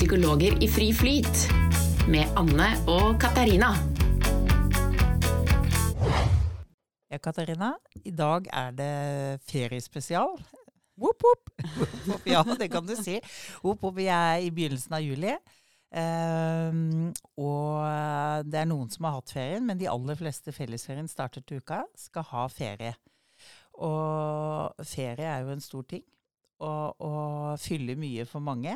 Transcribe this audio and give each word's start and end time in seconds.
Psykologer 0.00 0.54
i 0.64 0.66
fri 0.72 0.86
flyt 0.96 1.42
med 2.08 2.30
Anne 2.40 2.70
og 2.88 3.18
Katarina. 3.20 3.68
Ja, 7.12 7.18
Katarina. 7.20 7.68
I 8.08 8.12
dag 8.16 8.48
er 8.48 8.70
det 8.78 8.94
feriespesial. 9.44 10.38
Whoop, 10.96 11.20
whoop. 11.20 11.52
Ja, 12.32 12.40
det 12.48 12.70
kan 12.72 12.88
du 12.88 12.94
si. 12.96 13.18
Whoop, 13.60 13.82
whoop. 13.82 13.98
Vi 13.98 14.06
er 14.08 14.40
i 14.40 14.48
begynnelsen 14.48 14.96
av 14.96 15.04
juli. 15.04 15.34
Um, 15.92 17.10
og 17.36 18.48
det 18.48 18.62
er 18.62 18.70
noen 18.72 18.88
som 18.88 19.04
har 19.04 19.18
hatt 19.18 19.34
ferien, 19.36 19.68
men 19.68 19.76
de 19.76 19.90
aller 19.92 20.16
fleste 20.16 20.56
fellesferien 20.56 21.12
starter 21.12 21.44
til 21.44 21.60
uka, 21.60 21.82
skal 22.00 22.24
ha 22.30 22.48
ferie. 22.48 22.96
Og 23.76 24.80
ferie 24.80 25.28
er 25.28 25.44
jo 25.44 25.52
en 25.52 25.68
stor 25.68 25.84
ting. 25.92 26.08
Og, 26.60 27.00
og 27.00 27.60
fyller 27.60 27.96
mye 27.96 28.26
for 28.28 28.44
mange. 28.44 28.74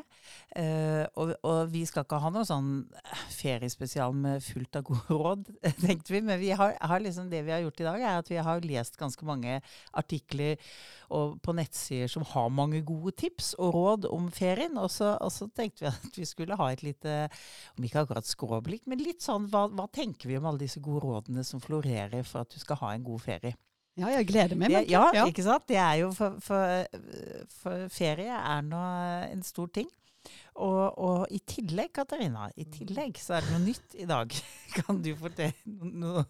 Eh, 0.57 1.04
og, 1.21 1.35
og 1.45 1.68
vi 1.68 1.82
skal 1.85 2.07
ikke 2.07 2.21
ha 2.22 2.31
noe 2.32 2.46
sånn 2.49 2.71
feriespesial 3.35 4.14
med 4.17 4.40
fullt 4.45 4.79
av 4.81 4.86
gode 4.89 5.18
råd, 5.21 5.50
tenkte 5.82 6.14
vi. 6.14 6.23
Men 6.25 6.40
vi 6.40 6.53
har, 6.57 6.73
har 6.81 7.04
liksom 7.04 7.29
det 7.32 7.43
vi 7.45 7.53
har 7.53 7.61
gjort 7.64 7.82
i 7.82 7.89
dag, 7.89 8.00
er 8.00 8.23
at 8.23 8.31
vi 8.32 8.40
har 8.46 8.64
lest 8.64 8.96
ganske 9.00 9.29
mange 9.29 9.59
artikler 9.93 10.57
og, 11.11 11.36
på 11.45 11.54
nettsider 11.57 12.09
som 12.11 12.25
har 12.32 12.49
mange 12.54 12.81
gode 12.86 13.12
tips 13.21 13.53
og 13.59 13.75
råd 13.76 14.09
om 14.09 14.31
ferien. 14.32 14.81
Og 14.81 14.89
så, 14.95 15.14
og 15.21 15.32
så 15.35 15.51
tenkte 15.53 15.85
vi 15.85 15.93
at 15.93 16.18
vi 16.23 16.29
skulle 16.29 16.59
ha 16.61 16.71
et 16.73 16.87
lite, 16.87 17.18
om 17.76 17.85
ikke 17.85 18.07
akkurat 18.07 18.29
skråblikk, 18.29 18.89
men 18.89 19.04
litt 19.04 19.25
sånn 19.25 19.51
hva, 19.53 19.67
hva 19.68 19.90
tenker 19.93 20.31
vi 20.31 20.40
om 20.40 20.48
alle 20.48 20.64
disse 20.64 20.82
gode 20.85 21.04
rådene 21.04 21.45
som 21.45 21.62
florerer 21.62 22.25
for 22.25 22.45
at 22.45 22.54
du 22.54 22.61
skal 22.62 22.81
ha 22.81 22.95
en 22.95 23.07
god 23.07 23.25
ferie? 23.29 23.57
Ja, 23.96 24.08
jeg 24.11 24.26
gleder 24.26 24.58
meg. 24.58 24.72
Det, 24.75 24.84
ja, 24.90 25.04
ja, 25.14 25.26
ikke 25.30 25.44
sant? 25.46 25.66
Det 25.71 25.76
er 25.79 26.00
jo 26.03 26.08
for, 26.16 26.39
for, 26.43 26.86
for 27.61 27.84
ferie 27.94 28.34
er 28.34 28.64
nå 28.67 28.80
en 29.30 29.44
stor 29.46 29.68
ting. 29.75 29.86
Og, 30.54 30.98
og 31.03 31.32
i 31.34 31.40
tillegg, 31.50 31.90
Katarina, 31.98 32.47
i 32.56 32.64
tillegg 32.70 33.19
så 33.20 33.34
er 33.36 33.45
det 33.45 33.53
noe 33.53 33.62
nytt 33.67 33.97
i 34.01 34.06
dag. 34.09 34.34
Kan 34.78 35.01
du 35.05 35.11
fortelle, 35.19 35.53
no, 35.91 36.23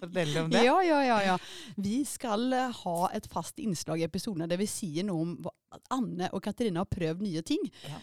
fortelle 0.00 0.44
om 0.46 0.50
det? 0.54 0.62
Ja, 0.64 0.76
ja, 0.86 1.00
ja, 1.04 1.18
ja. 1.32 1.36
Vi 1.76 1.98
skal 2.08 2.46
eh, 2.56 2.72
ha 2.82 2.96
et 3.18 3.26
fast 3.30 3.58
innslag 3.62 4.00
i 4.02 4.06
episoden 4.06 4.46
der 4.48 4.58
vi 4.62 4.68
sier 4.70 5.06
noe 5.06 5.26
om 5.26 5.34
hva- 5.44 5.54
at 5.76 5.82
Anne 5.98 6.30
og 6.32 6.40
Katarina 6.46 6.84
har 6.86 6.90
prøvd 6.90 7.22
nye 7.26 7.42
ting. 7.46 7.66
Ja. 7.90 7.98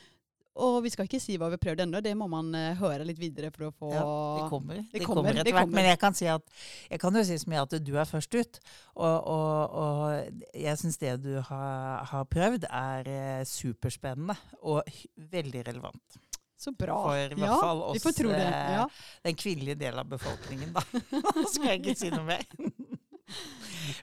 Og 0.62 0.84
vi 0.86 0.92
skal 0.94 1.08
ikke 1.08 1.22
si 1.22 1.38
hva 1.42 1.48
vi 1.50 1.58
har 1.58 1.62
prøvd 1.64 1.84
ennå, 1.88 2.02
det 2.06 2.14
må 2.18 2.28
man 2.30 2.52
uh, 2.54 2.76
høre 2.78 3.08
litt 3.08 3.18
videre 3.22 3.50
for 3.54 3.70
å 3.70 3.72
få 3.74 3.92
Ja, 3.94 4.04
det 4.38 4.44
kommer. 4.52 4.82
Det, 4.82 5.00
Det 5.00 5.06
kommer, 5.08 5.24
kommer, 5.24 5.40
etter 5.42 5.58
hvert. 5.58 5.74
Men 5.74 5.88
jeg 5.90 6.00
kan, 6.04 6.18
si 6.18 6.28
at, 6.30 6.60
jeg 6.92 7.02
kan 7.02 7.18
jo 7.18 7.24
si 7.26 7.38
så 7.42 7.50
mye 7.50 7.64
at 7.66 7.78
du 7.82 7.94
er 7.98 8.10
først 8.10 8.38
ut. 8.38 8.60
Og, 8.94 9.32
og, 9.34 9.80
og 9.84 10.54
jeg 10.54 10.82
syns 10.84 11.02
det 11.02 11.16
du 11.26 11.32
har, 11.50 12.06
har 12.12 12.30
prøvd, 12.30 12.70
er 12.70 13.10
eh, 13.10 13.42
superspennende 13.50 14.38
og 14.62 14.86
veldig 15.34 15.66
relevant. 15.72 16.22
Så 16.64 16.72
bra. 16.72 16.96
For 17.04 17.18
i 17.18 17.36
hvert 17.36 17.50
ja, 17.50 17.56
fall 17.60 17.82
oss, 17.84 17.98
vi 17.98 18.04
får 18.06 18.14
tro 18.22 18.30
det. 18.32 18.46
eh, 18.46 18.76
Ja. 18.78 18.86
Den 19.26 19.36
kvinnelige 19.36 19.76
delen 19.82 20.00
av 20.00 20.08
befolkningen, 20.14 20.70
da. 20.78 20.84
Nå 21.36 21.50
skal 21.50 21.74
jeg 21.74 21.82
ikke 21.82 21.98
si 22.00 22.12
noe 22.14 22.24
mer. 22.30 22.46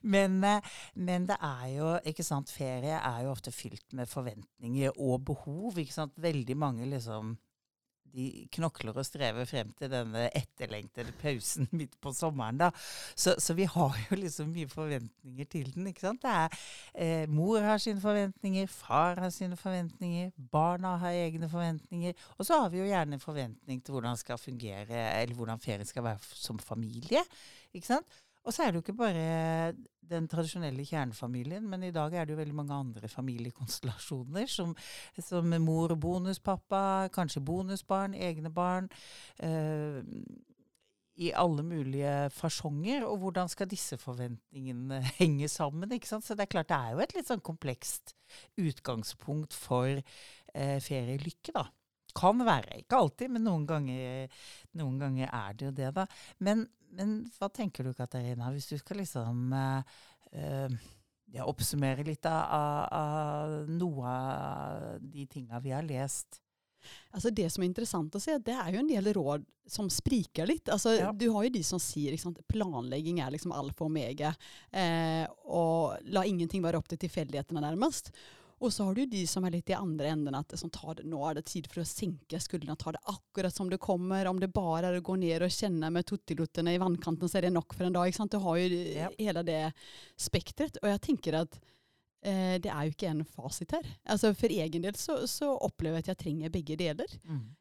Men, 0.02 0.38
eh, 0.44 0.72
men 0.94 1.26
det 1.28 1.36
er 1.44 1.66
jo, 1.74 1.92
ikke 2.08 2.24
sant, 2.26 2.50
ferie 2.52 2.96
er 2.96 3.22
jo 3.24 3.34
ofte 3.34 3.52
fylt 3.52 3.92
med 3.96 4.08
forventninger 4.08 4.96
og 4.96 5.24
behov. 5.24 5.78
ikke 5.78 5.96
sant? 5.96 6.16
Veldig 6.16 6.56
mange 6.56 6.88
liksom 6.88 7.36
de 8.14 8.46
knokler 8.54 8.96
og 8.96 9.06
strever 9.06 9.46
frem 9.48 9.70
til 9.78 9.90
denne 9.92 10.26
etterlengtede 10.36 11.12
pausen 11.20 11.68
midt 11.78 11.96
på 12.02 12.12
sommeren. 12.16 12.58
da. 12.60 12.70
Så, 13.14 13.36
så 13.38 13.54
vi 13.54 13.66
har 13.70 13.98
jo 14.08 14.18
liksom 14.18 14.52
mye 14.54 14.68
forventninger 14.70 15.50
til 15.50 15.72
den. 15.74 15.86
ikke 15.90 16.04
sant? 16.06 16.24
Er, 16.24 16.48
eh, 16.94 17.28
mor 17.30 17.60
har 17.64 17.78
sine 17.82 18.02
forventninger, 18.02 18.66
far 18.66 19.20
har 19.20 19.30
sine 19.34 19.58
forventninger, 19.60 20.32
barna 20.52 20.96
har 21.02 21.16
egne 21.26 21.48
forventninger. 21.50 22.16
Og 22.38 22.46
så 22.46 22.62
har 22.62 22.72
vi 22.72 22.82
jo 22.82 22.88
gjerne 22.90 23.18
en 23.18 23.22
forventning 23.22 23.84
til 23.84 23.96
hvordan 23.96 24.18
skal 24.20 24.38
fungere, 24.38 25.06
eller 25.22 25.34
hvordan 25.34 25.62
ferien 25.62 25.86
skal 25.86 26.04
være 26.04 26.34
som 26.34 26.58
familie. 26.58 27.24
ikke 27.75 27.86
sant? 27.86 28.20
Og 28.44 28.54
så 28.54 28.64
er 28.64 28.70
det 28.72 28.80
jo 28.80 28.84
ikke 28.86 28.98
bare 28.98 29.24
den 30.10 30.26
tradisjonelle 30.26 30.82
kjernefamilien, 30.88 31.66
men 31.70 31.84
i 31.86 31.92
dag 31.94 32.14
er 32.16 32.26
det 32.26 32.34
jo 32.34 32.40
veldig 32.40 32.56
mange 32.58 32.74
andre 32.74 33.08
familiekonstellasjoner, 33.08 34.46
som, 34.50 34.72
som 35.22 35.52
mor 35.62 35.94
og 35.94 36.00
bonuspappa, 36.02 37.08
kanskje 37.14 37.44
bonusbarn, 37.46 38.16
egne 38.18 38.50
barn. 38.50 38.88
eh, 39.38 40.00
I 41.20 41.30
alle 41.36 41.62
mulige 41.62 42.30
fasonger. 42.32 43.04
Og 43.04 43.18
hvordan 43.22 43.48
skal 43.52 43.68
disse 43.68 43.98
forventningene 44.00 45.02
henge 45.20 45.48
sammen? 45.52 45.92
ikke 45.92 46.08
sant? 46.08 46.24
Så 46.24 46.34
det 46.34 46.46
er 46.46 46.54
klart 46.56 46.70
det 46.72 46.78
er 46.80 46.94
jo 46.96 47.04
et 47.04 47.14
litt 47.14 47.28
sånn 47.28 47.44
komplekst 47.44 48.14
utgangspunkt 48.58 49.54
for 49.54 49.92
eh, 49.92 50.78
ferielykke, 50.80 51.52
da. 51.54 51.66
Kan 52.16 52.40
være. 52.42 52.80
Ikke 52.82 52.98
alltid, 52.98 53.30
men 53.30 53.44
noen 53.46 53.68
ganger, 53.68 54.40
noen 54.80 54.96
ganger 54.98 55.28
er 55.28 55.52
det 55.54 55.68
jo 55.68 55.74
det, 55.76 55.90
da. 56.00 56.06
Men, 56.42 56.64
men 56.96 57.18
hva 57.38 57.48
tenker 57.52 57.86
du, 57.86 57.94
Katarina, 57.96 58.50
hvis 58.54 58.70
du 58.70 58.76
skal 58.80 59.00
liksom 59.02 59.52
eh, 59.56 59.96
eh, 60.32 60.78
ja, 61.34 61.46
oppsummere 61.46 62.04
litt 62.06 62.26
av, 62.28 62.86
av, 62.96 63.56
noe 63.70 64.14
av 64.14 65.02
de 65.02 65.26
tinga 65.30 65.60
vi 65.62 65.74
har 65.74 65.86
lest? 65.86 66.40
Altså 67.12 67.30
det 67.34 67.46
som 67.52 67.62
er 67.62 67.68
interessant 67.68 68.14
å 68.16 68.22
se, 68.22 68.38
det 68.40 68.54
er 68.56 68.72
jo 68.72 68.80
en 68.80 68.88
del 68.88 69.10
råd 69.14 69.44
som 69.70 69.90
spriker 69.92 70.48
litt. 70.48 70.70
Altså, 70.72 70.94
Ja. 70.96 71.12
Du 71.12 71.28
har 71.34 71.44
jo 71.46 71.52
de 71.54 71.62
som 71.66 71.78
sier 71.82 72.16
at 72.16 72.40
planlegging 72.50 73.20
er 73.20 73.30
liksom 73.34 73.52
alfa 73.52 73.84
og 73.84 73.90
omega, 73.90 74.32
eh, 74.72 75.26
og 75.44 76.00
la 76.10 76.24
ingenting 76.26 76.64
være 76.64 76.80
opp 76.80 76.88
til 76.88 76.98
tilfeldighetene 77.04 77.62
nærmest. 77.62 78.10
Og 78.60 78.72
så 78.72 78.84
har 78.84 78.94
du 78.94 79.06
de 79.09 79.22
som 79.26 79.44
er 79.48 79.54
litt 79.54 79.71
i 79.72 79.76
andre 79.76 80.10
enden, 80.12 80.34
at 80.37 80.53
som 80.60 80.69
tar 80.72 80.98
det, 80.98 81.06
nå 81.09 81.21
er 81.25 81.38
det 81.38 81.47
tid 81.48 81.69
for 81.71 81.81
å 81.81 81.88
senke 81.88 82.37
skuldrene, 82.44 82.76
ta 82.76 82.93
det 82.93 83.00
akkurat 83.09 83.54
som 83.54 83.71
det 83.72 83.78
kommer. 83.81 84.28
Om 84.28 84.41
det 84.43 84.50
bare 84.53 84.91
er 84.91 84.98
å 84.98 85.04
gå 85.04 85.16
ned 85.16 85.47
og 85.47 85.54
kjenne 85.54 85.88
med 85.94 86.04
tottilottene 86.10 86.75
i 86.76 86.81
vannkanten, 86.82 87.25
så 87.31 87.41
er 87.41 87.49
det 87.49 87.54
nok 87.56 87.72
for 87.72 87.88
en 87.88 87.97
dag. 87.97 88.12
Du 88.12 88.38
har 88.38 88.56
jo 88.60 88.69
Ja. 88.69 89.09
hele 89.19 89.43
det 89.43 89.72
spektret. 90.19 90.76
Og 90.82 90.91
jeg 90.93 91.00
tenker 91.00 91.41
at 91.41 91.59
det 92.20 92.69
er 92.69 92.84
jo 92.84 92.92
ikke 92.92 93.08
en 93.08 93.22
fasit 93.25 93.72
her. 93.72 93.86
Altså 94.12 94.32
For 94.36 94.53
egen 94.53 94.84
del 94.84 94.97
så, 95.00 95.14
så 95.31 95.47
opplever 95.64 95.97
jeg 95.98 96.04
at 96.04 96.10
jeg 96.12 96.20
trenger 96.25 96.53
begge 96.53 96.76
deler. 96.76 97.14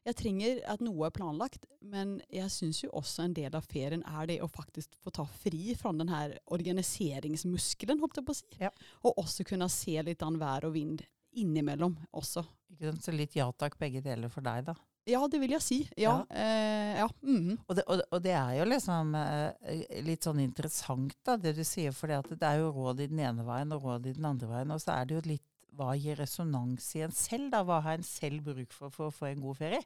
Jeg 0.06 0.18
trenger 0.20 0.60
at 0.74 0.84
noe 0.84 1.08
er 1.08 1.14
planlagt, 1.16 1.64
men 1.80 2.18
jeg 2.34 2.52
syns 2.52 2.82
jo 2.84 2.90
også 3.00 3.28
en 3.28 3.38
del 3.38 3.56
av 3.56 3.68
ferien 3.72 4.04
er 4.04 4.28
det 4.28 4.40
å 4.44 4.50
faktisk 4.52 4.98
få 5.00 5.14
ta 5.16 5.24
fri 5.40 5.78
fra 5.80 5.94
den 5.96 6.12
her 6.12 6.36
organiseringsmuskelen, 6.52 8.04
holdt 8.04 8.20
jeg 8.20 8.28
på 8.28 8.36
å 8.36 8.40
si. 8.42 8.52
Ja. 8.60 8.74
Og 9.08 9.24
også 9.24 9.48
kunne 9.48 9.70
se 9.72 9.96
litt 10.04 10.28
an 10.28 10.42
vær 10.42 10.68
og 10.68 10.76
vind 10.76 11.06
innimellom 11.40 11.96
også. 12.12 12.44
Ikke 12.74 12.92
sant? 12.92 13.04
Så 13.06 13.16
litt 13.16 13.36
ja 13.38 13.48
takk, 13.56 13.78
begge 13.80 14.02
deler 14.06 14.32
for 14.34 14.46
deg, 14.46 14.68
da. 14.70 14.76
Ja, 15.10 15.22
det 15.28 15.40
vil 15.42 15.52
jeg 15.56 15.62
si. 15.66 15.80
Ja. 15.98 16.26
Eh, 16.30 16.98
ja. 17.02 17.08
mhm. 17.22 17.58
Og 17.68 17.76
det, 17.76 17.84
og, 17.88 18.02
og 18.12 18.22
det 18.24 18.34
er 18.38 18.56
jo 18.60 18.66
liksom 18.70 19.16
eh, 19.16 20.02
litt 20.06 20.24
sånn 20.28 20.40
interessant, 20.44 21.16
da, 21.26 21.36
det 21.38 21.56
du 21.58 21.64
sier. 21.64 21.92
For 21.96 22.08
det 22.08 22.42
er 22.46 22.60
jo 22.62 22.72
råd 22.76 23.00
i 23.06 23.08
den 23.12 23.20
ene 23.26 23.46
veien 23.48 23.72
og 23.76 23.84
råd 23.84 24.06
i 24.12 24.14
den 24.18 24.26
andre 24.26 24.48
veien. 24.52 24.72
Og 24.76 24.82
så 24.84 24.94
er 25.00 25.06
det 25.10 25.16
jo 25.20 25.26
litt 25.34 25.46
hva 25.80 25.94
gir 25.96 26.18
resonans 26.20 26.88
i 26.98 27.04
en 27.06 27.12
selv, 27.16 27.52
da? 27.54 27.64
Hva 27.64 27.82
har 27.86 27.98
en 28.00 28.04
selv 28.04 28.44
bruk 28.44 28.72
for 28.76 28.90
for 28.92 29.08
å 29.10 29.14
få 29.16 29.30
en 29.30 29.42
god 29.42 29.58
ferie? 29.58 29.82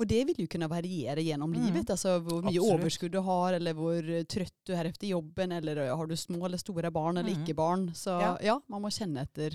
Og 0.00 0.06
det 0.08 0.22
vil 0.28 0.38
jo 0.42 0.46
kunne 0.48 0.68
variere 0.72 1.20
gjennom 1.24 1.52
Mm. 1.52 1.60
livet. 1.66 1.90
Altså 1.92 2.18
hvor 2.24 2.42
mye 2.42 2.56
Absolutt. 2.56 2.80
overskudd 2.80 3.12
du 3.12 3.20
har, 3.20 3.52
eller 3.58 3.74
hvor 3.76 4.02
trøtt 4.24 4.54
du 4.64 4.72
er 4.74 4.88
etter 4.88 5.08
jobben, 5.10 5.52
eller 5.52 5.82
har 5.94 6.06
du 6.06 6.14
små 6.16 6.44
eller 6.46 6.58
store 6.58 6.90
barn 6.90 7.18
eller 7.18 7.32
Mm. 7.34 7.42
ikke 7.44 7.54
barn. 7.56 7.88
Så 7.94 8.18
Ja. 8.20 8.36
ja. 8.42 8.58
man 8.68 8.82
må 8.82 8.88
kjenne 8.88 9.20
etter 9.22 9.50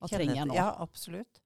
hva 0.00 0.08
Kjenne 0.08 0.18
trenger 0.18 0.34
jeg 0.34 0.44
etter- 0.44 0.52
nå. 0.52 0.54
Ja, 0.54 0.74
absolutt. 0.78 1.40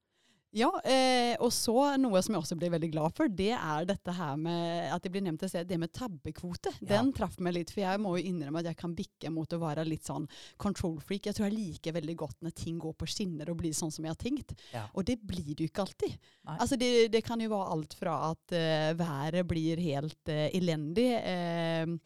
Ja, 0.53 0.69
eh, 0.85 1.33
og 1.41 1.49
så 1.53 1.73
noe 1.97 2.21
som 2.21 2.35
jeg 2.35 2.43
også 2.43 2.57
ble 2.59 2.69
veldig 2.75 2.89
glad 2.93 3.15
for, 3.17 3.31
det 3.31 3.51
er 3.55 3.87
dette 3.89 4.13
her 4.13 4.35
med 4.37 4.91
at 4.93 5.01
det 5.01 5.09
blir 5.13 5.23
nevnt 5.25 5.41
sted, 5.49 5.65
det 5.65 5.79
med 5.81 5.89
tabbekvote. 5.95 6.75
Ja. 6.83 6.91
Den 6.91 7.09
traff 7.15 7.39
meg 7.41 7.55
litt, 7.57 7.73
for 7.73 7.81
jeg 7.81 8.01
må 8.01 8.11
jo 8.19 8.25
innrømme 8.29 8.61
at 8.61 8.69
jeg 8.69 8.77
kan 8.79 8.93
bikke 8.97 9.31
mot 9.33 9.55
å 9.55 9.59
være 9.63 9.85
litt 9.87 10.05
sånn 10.05 10.27
control 10.61 10.99
freak. 11.01 11.25
Jeg 11.29 11.39
tror 11.39 11.49
jeg 11.49 11.57
liker 11.57 11.97
veldig 11.97 12.17
godt 12.21 12.45
når 12.45 12.53
ting 12.59 12.77
går 12.81 12.93
på 12.99 13.09
skinner 13.09 13.49
og 13.49 13.57
blir 13.63 13.73
sånn 13.77 13.93
som 13.93 14.05
jeg 14.05 14.13
har 14.13 14.21
tenkt. 14.21 14.53
Ja. 14.75 14.85
Og 14.93 15.07
det 15.09 15.17
blir 15.25 15.55
det 15.55 15.65
jo 15.65 15.71
ikke 15.71 15.87
alltid. 15.87 16.13
Nei. 16.45 16.59
Altså 16.59 16.77
det, 16.77 16.91
det 17.15 17.23
kan 17.25 17.41
jo 17.41 17.49
være 17.55 17.73
alt 17.77 17.97
fra 17.97 18.19
at 18.29 18.53
uh, 18.53 18.93
været 18.99 19.49
blir 19.49 19.81
helt 19.81 20.33
uh, 20.33 20.47
elendig, 20.53 21.09
Uh, 21.23 21.97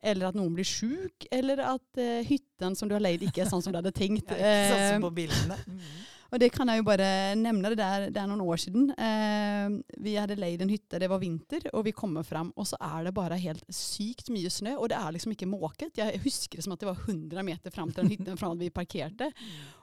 eller 0.00 0.30
at 0.30 0.36
noen 0.36 0.54
blir 0.56 0.66
sjuk, 0.66 1.26
eller 1.32 1.60
at 1.74 2.00
uh, 2.00 2.22
hytten 2.24 2.76
som 2.78 2.88
du 2.88 2.94
har 2.96 3.02
leid 3.04 3.20
ikke 3.26 3.44
er 3.44 3.50
sånn 3.50 3.62
som 3.64 3.74
du 3.74 3.78
hadde 3.80 3.92
tenkt. 3.96 4.32
Ja, 4.32 4.38
ikke 4.38 4.70
sånn 4.70 4.86
som 4.94 5.06
på 5.08 5.12
bildene. 5.20 5.60
Mm. 5.70 6.19
Og 6.30 6.38
det 6.38 6.50
kan 6.54 6.70
jeg 6.70 6.80
jo 6.80 6.86
bare 6.86 7.08
nevne. 7.38 7.72
Det 7.72 7.78
der, 7.80 8.06
det 8.14 8.20
er 8.22 8.28
noen 8.30 8.44
år 8.44 8.60
siden. 8.62 8.90
Eh, 8.94 9.96
vi 10.04 10.14
hadde 10.14 10.38
leid 10.38 10.62
en 10.62 10.70
hytte, 10.70 11.00
det 11.02 11.08
var 11.10 11.22
vinter, 11.22 11.66
og 11.74 11.84
vi 11.88 11.94
kommer 11.96 12.26
fram, 12.26 12.52
og 12.54 12.68
så 12.70 12.78
er 12.78 13.08
det 13.08 13.14
bare 13.16 13.38
helt 13.40 13.64
sykt 13.74 14.30
mye 14.30 14.50
snø. 14.52 14.76
Og 14.78 14.92
det 14.92 14.98
er 15.00 15.16
liksom 15.16 15.34
ikke 15.34 15.50
måket. 15.50 15.98
Jeg 15.98 16.22
husker 16.22 16.60
det 16.60 16.66
som 16.66 16.76
at 16.76 16.82
det 16.82 16.90
var 16.90 17.02
100 17.02 17.46
meter 17.46 17.74
fram 17.74 17.90
til 17.90 18.04
den 18.04 18.14
hytten 18.14 18.38
fra 18.38 18.52
vi 18.60 18.70
parkerte. 18.74 19.30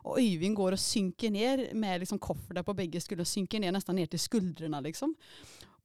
Og 0.07 0.21
Øyvind 0.21 0.55
går 0.55 0.77
og 0.77 0.81
synker 0.81 1.33
ned 1.35 1.65
med 1.75 2.03
liksom 2.03 2.21
kofferter 2.23 2.63
på 2.63 2.75
begge 2.77 3.03
skuldre, 3.03 3.27
synker 3.27 3.63
ned 3.63 3.75
nesten 3.75 3.99
ned 3.99 4.11
til 4.13 4.23
skuldrene, 4.23 4.81
liksom. 4.87 5.15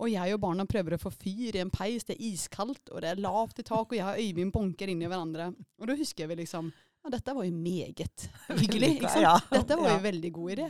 Og 0.02 0.10
jeg 0.10 0.34
og 0.34 0.40
barna 0.42 0.64
prøver 0.66 0.96
å 0.96 1.02
få 1.02 1.12
fyr 1.14 1.58
i 1.58 1.62
en 1.62 1.70
peis, 1.70 2.06
det 2.06 2.16
er 2.16 2.24
iskaldt, 2.32 2.90
og 2.90 3.02
det 3.02 3.12
er 3.12 3.20
lavt 3.22 3.60
i 3.62 3.66
tak, 3.66 3.84
og 3.84 3.98
jeg 3.98 4.06
og 4.06 4.22
Øyvind 4.22 4.54
bonker 4.54 4.90
inn 4.90 5.02
i 5.02 5.10
hverandre. 5.10 5.52
Og 5.78 5.90
da 5.90 5.98
husker 5.98 6.30
vi 6.30 6.40
liksom 6.42 6.70
ja, 7.02 7.10
dette 7.10 7.34
var 7.34 7.46
jo 7.46 7.54
meget 7.54 8.28
hyggelig. 8.62 8.92
Ja, 9.18 9.38
Dette 9.50 9.78
var 9.78 9.90
jo 9.90 9.96
ja. 9.96 10.04
veldig 10.10 10.32
god 10.32 10.52
idé. 10.56 10.68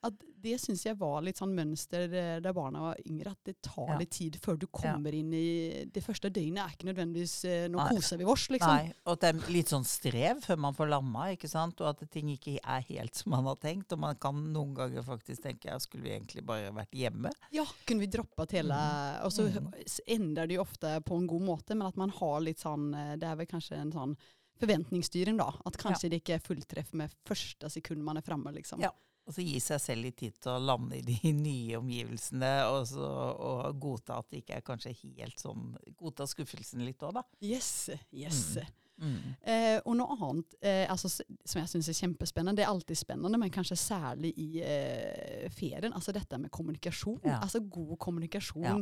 at 0.00 0.26
det 0.40 0.54
syns 0.56 0.86
jeg 0.86 0.96
var 0.96 1.20
litt 1.20 1.36
sånn 1.36 1.52
mønster 1.52 2.06
der 2.08 2.38
da 2.40 2.52
barna 2.56 2.80
var 2.80 3.00
yngre. 3.04 3.34
At 3.34 3.50
det 3.50 3.58
tar 3.64 3.98
litt 4.00 4.14
tid 4.16 4.38
før 4.40 4.56
du 4.60 4.66
kommer 4.72 5.12
inn 5.12 5.34
i 5.36 5.84
Det 5.92 6.00
første 6.04 6.30
døgnet 6.32 6.62
er 6.62 6.72
ikke 6.72 6.88
nødvendigvis 6.88 7.34
eh, 7.44 7.66
Nå 7.68 7.80
Nei. 7.80 7.98
koser 7.98 8.20
vi 8.20 8.24
oss, 8.24 8.46
liksom. 8.52 8.72
Nei, 8.72 8.94
og 9.04 9.12
at 9.12 9.24
det 9.24 9.30
er 9.34 9.52
litt 9.52 9.72
sånn 9.72 9.84
strev 9.84 10.40
før 10.46 10.62
man 10.64 10.78
får 10.78 10.90
lamma, 10.94 11.26
ikke 11.34 11.50
sant? 11.50 11.84
og 11.84 11.92
at 11.92 12.04
ting 12.12 12.32
ikke 12.32 12.56
er 12.58 12.86
helt 12.88 13.20
som 13.20 13.34
man 13.36 13.48
har 13.50 13.60
tenkt. 13.60 13.92
Og 13.92 14.00
man 14.00 14.16
kan 14.20 14.40
noen 14.54 14.72
ganger 14.78 15.04
faktisk 15.06 15.44
tenke 15.44 15.68
ja, 15.68 15.78
skulle 15.82 16.08
vi 16.08 16.14
egentlig 16.16 16.44
bare 16.48 16.72
vært 16.80 16.96
hjemme? 16.96 17.32
Ja, 17.52 17.66
kunne 17.84 18.06
vi 18.06 18.12
droppet 18.16 18.56
hele 18.56 18.80
Og 19.26 19.36
så 19.36 19.50
mm. 19.52 19.72
ender 20.16 20.48
det 20.48 20.56
jo 20.56 20.64
ofte 20.64 20.96
på 21.04 21.20
en 21.20 21.28
god 21.30 21.48
måte, 21.52 21.76
men 21.76 21.88
at 21.90 22.00
man 22.00 22.16
har 22.16 22.40
litt 22.44 22.64
sånn 22.64 22.92
eh, 22.96 23.16
Det 23.20 23.28
er 23.28 23.42
vel 23.42 23.50
kanskje 23.50 23.84
en 23.84 23.92
sånn 23.92 24.16
forventningsstyring, 24.60 25.38
da. 25.40 25.50
At 25.66 25.78
kanskje 25.80 26.10
det 26.12 26.22
ikke 26.22 26.36
er 26.38 26.44
fulltreff 26.44 26.92
med 26.96 27.14
første 27.28 27.70
sekund 27.72 28.04
man 28.06 28.20
er 28.20 28.26
framme, 28.26 28.52
liksom. 28.56 28.82
Ja. 28.84 28.92
Og 29.28 29.36
så 29.36 29.44
gi 29.44 29.60
seg 29.62 29.78
selv 29.82 30.06
litt 30.06 30.16
tid 30.18 30.38
til 30.42 30.54
å 30.54 30.62
lande 30.62 30.98
i 30.98 31.04
de 31.06 31.32
nye 31.46 31.78
omgivelsene, 31.78 32.52
og, 32.72 32.82
så, 32.90 33.06
og 33.06 33.80
godta 33.82 34.18
at 34.20 34.30
det 34.32 34.42
ikke 34.42 34.58
er 34.58 34.66
kanskje 34.66 34.96
helt 35.02 35.38
sånn 35.38 35.74
Godta 36.00 36.26
skuffelsen 36.30 36.84
litt 36.86 37.02
òg, 37.06 37.20
da. 37.20 37.24
Yes, 37.44 37.90
yes. 38.10 38.44
Mm. 38.56 38.76
Eh, 39.00 39.78
og 39.86 39.94
noe 39.96 40.16
annet 40.20 40.54
eh, 40.60 40.84
altså, 40.92 41.08
som 41.08 41.60
jeg 41.62 41.68
syns 41.72 41.88
er 41.88 41.96
kjempespennende, 41.96 42.56
det 42.58 42.64
er 42.66 42.70
alltid 42.72 42.98
spennende, 43.00 43.38
men 43.40 43.50
kanskje 43.54 43.76
særlig 43.80 44.34
i 44.36 44.60
eh, 44.60 45.46
ferien, 45.56 45.92
altså 45.96 46.12
dette 46.12 46.36
med 46.38 46.50
kommunikasjon. 46.52 47.20
Ja. 47.24 47.38
Altså 47.40 47.60
god 47.64 47.94
kommunikasjon. 47.98 48.64
Ja. 48.66 48.76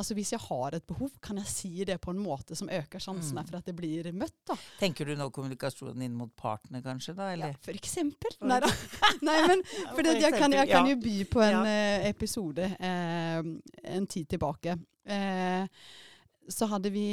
Altså 0.00 0.14
Hvis 0.16 0.32
jeg 0.32 0.40
har 0.40 0.74
et 0.78 0.86
behov, 0.88 1.10
kan 1.20 1.36
jeg 1.42 1.46
si 1.52 1.84
det 1.84 1.98
på 2.00 2.10
en 2.14 2.22
måte 2.24 2.56
som 2.56 2.68
øker 2.72 2.98
sjansene 2.98 3.40
Mm. 3.42 3.46
for 3.50 3.56
at 3.58 3.66
det 3.66 3.76
blir 3.76 4.12
møtt. 4.12 4.34
da. 4.48 4.56
Tenker 4.78 5.04
du 5.06 5.14
nå 5.16 5.30
kommunikasjonen 5.30 6.02
inn 6.02 6.14
mot 6.16 6.30
partene, 6.36 6.80
kanskje? 6.82 7.14
da, 7.16 7.30
Ja, 7.36 7.52
for 7.60 7.72
eksempel. 7.76 8.32
For 8.38 8.46
Nei 8.48 8.60
da. 8.60 8.70
Nei, 9.22 9.38
men 9.46 9.62
for 9.94 10.02
det, 10.02 10.16
jeg, 10.22 10.32
kan, 10.38 10.52
jeg 10.52 10.68
kan 10.72 10.88
jo 10.88 10.96
by 10.96 11.16
på 11.30 11.40
en 11.44 11.52
Ja. 11.52 11.64
eh, 11.66 12.08
episode 12.08 12.64
eh, 12.80 13.42
en 13.94 14.06
tid 14.06 14.26
tilbake. 14.28 14.78
Eh, 15.04 15.66
så 16.48 16.66
hadde 16.66 16.90
vi 16.90 17.04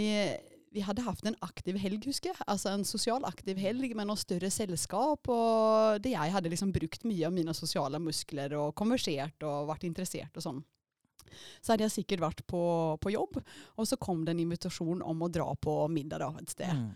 vi 0.75 0.83
hadde 0.83 1.05
hatt 1.05 1.23
en 1.25 1.37
aktiv 1.45 1.77
helg, 1.79 2.05
husker 2.09 2.33
jeg. 2.33 2.45
Altså 2.49 2.73
en 2.73 2.85
sosial 2.87 3.25
aktiv 3.27 3.59
helg 3.61 3.95
med 3.97 4.09
noe 4.09 4.19
større 4.19 4.49
selskap. 4.53 5.29
Og 5.31 6.01
det 6.03 6.13
jeg 6.13 6.33
hadde 6.33 6.51
liksom 6.51 6.73
brukt 6.75 7.05
mye 7.07 7.27
av 7.27 7.35
mine 7.35 7.55
sosiale 7.57 8.01
muskler 8.03 8.55
og 8.59 8.75
konversert 8.77 9.47
og 9.47 9.69
vært 9.71 9.87
interessert 9.87 10.37
og 10.37 10.45
sånn. 10.45 10.61
Så 11.61 11.73
hadde 11.73 11.85
jeg 11.87 11.95
sikkert 11.99 12.23
vært 12.23 12.45
på, 12.49 12.61
på 13.03 13.11
jobb, 13.13 13.39
og 13.77 13.87
så 13.87 13.97
kom 14.01 14.23
det 14.25 14.33
en 14.33 14.45
invitasjon 14.45 15.03
om 15.05 15.25
å 15.25 15.29
dra 15.29 15.49
på 15.59 15.73
middag 15.91 16.23
da, 16.23 16.31
et 16.39 16.53
sted. 16.53 16.71
Mm. 16.71 16.87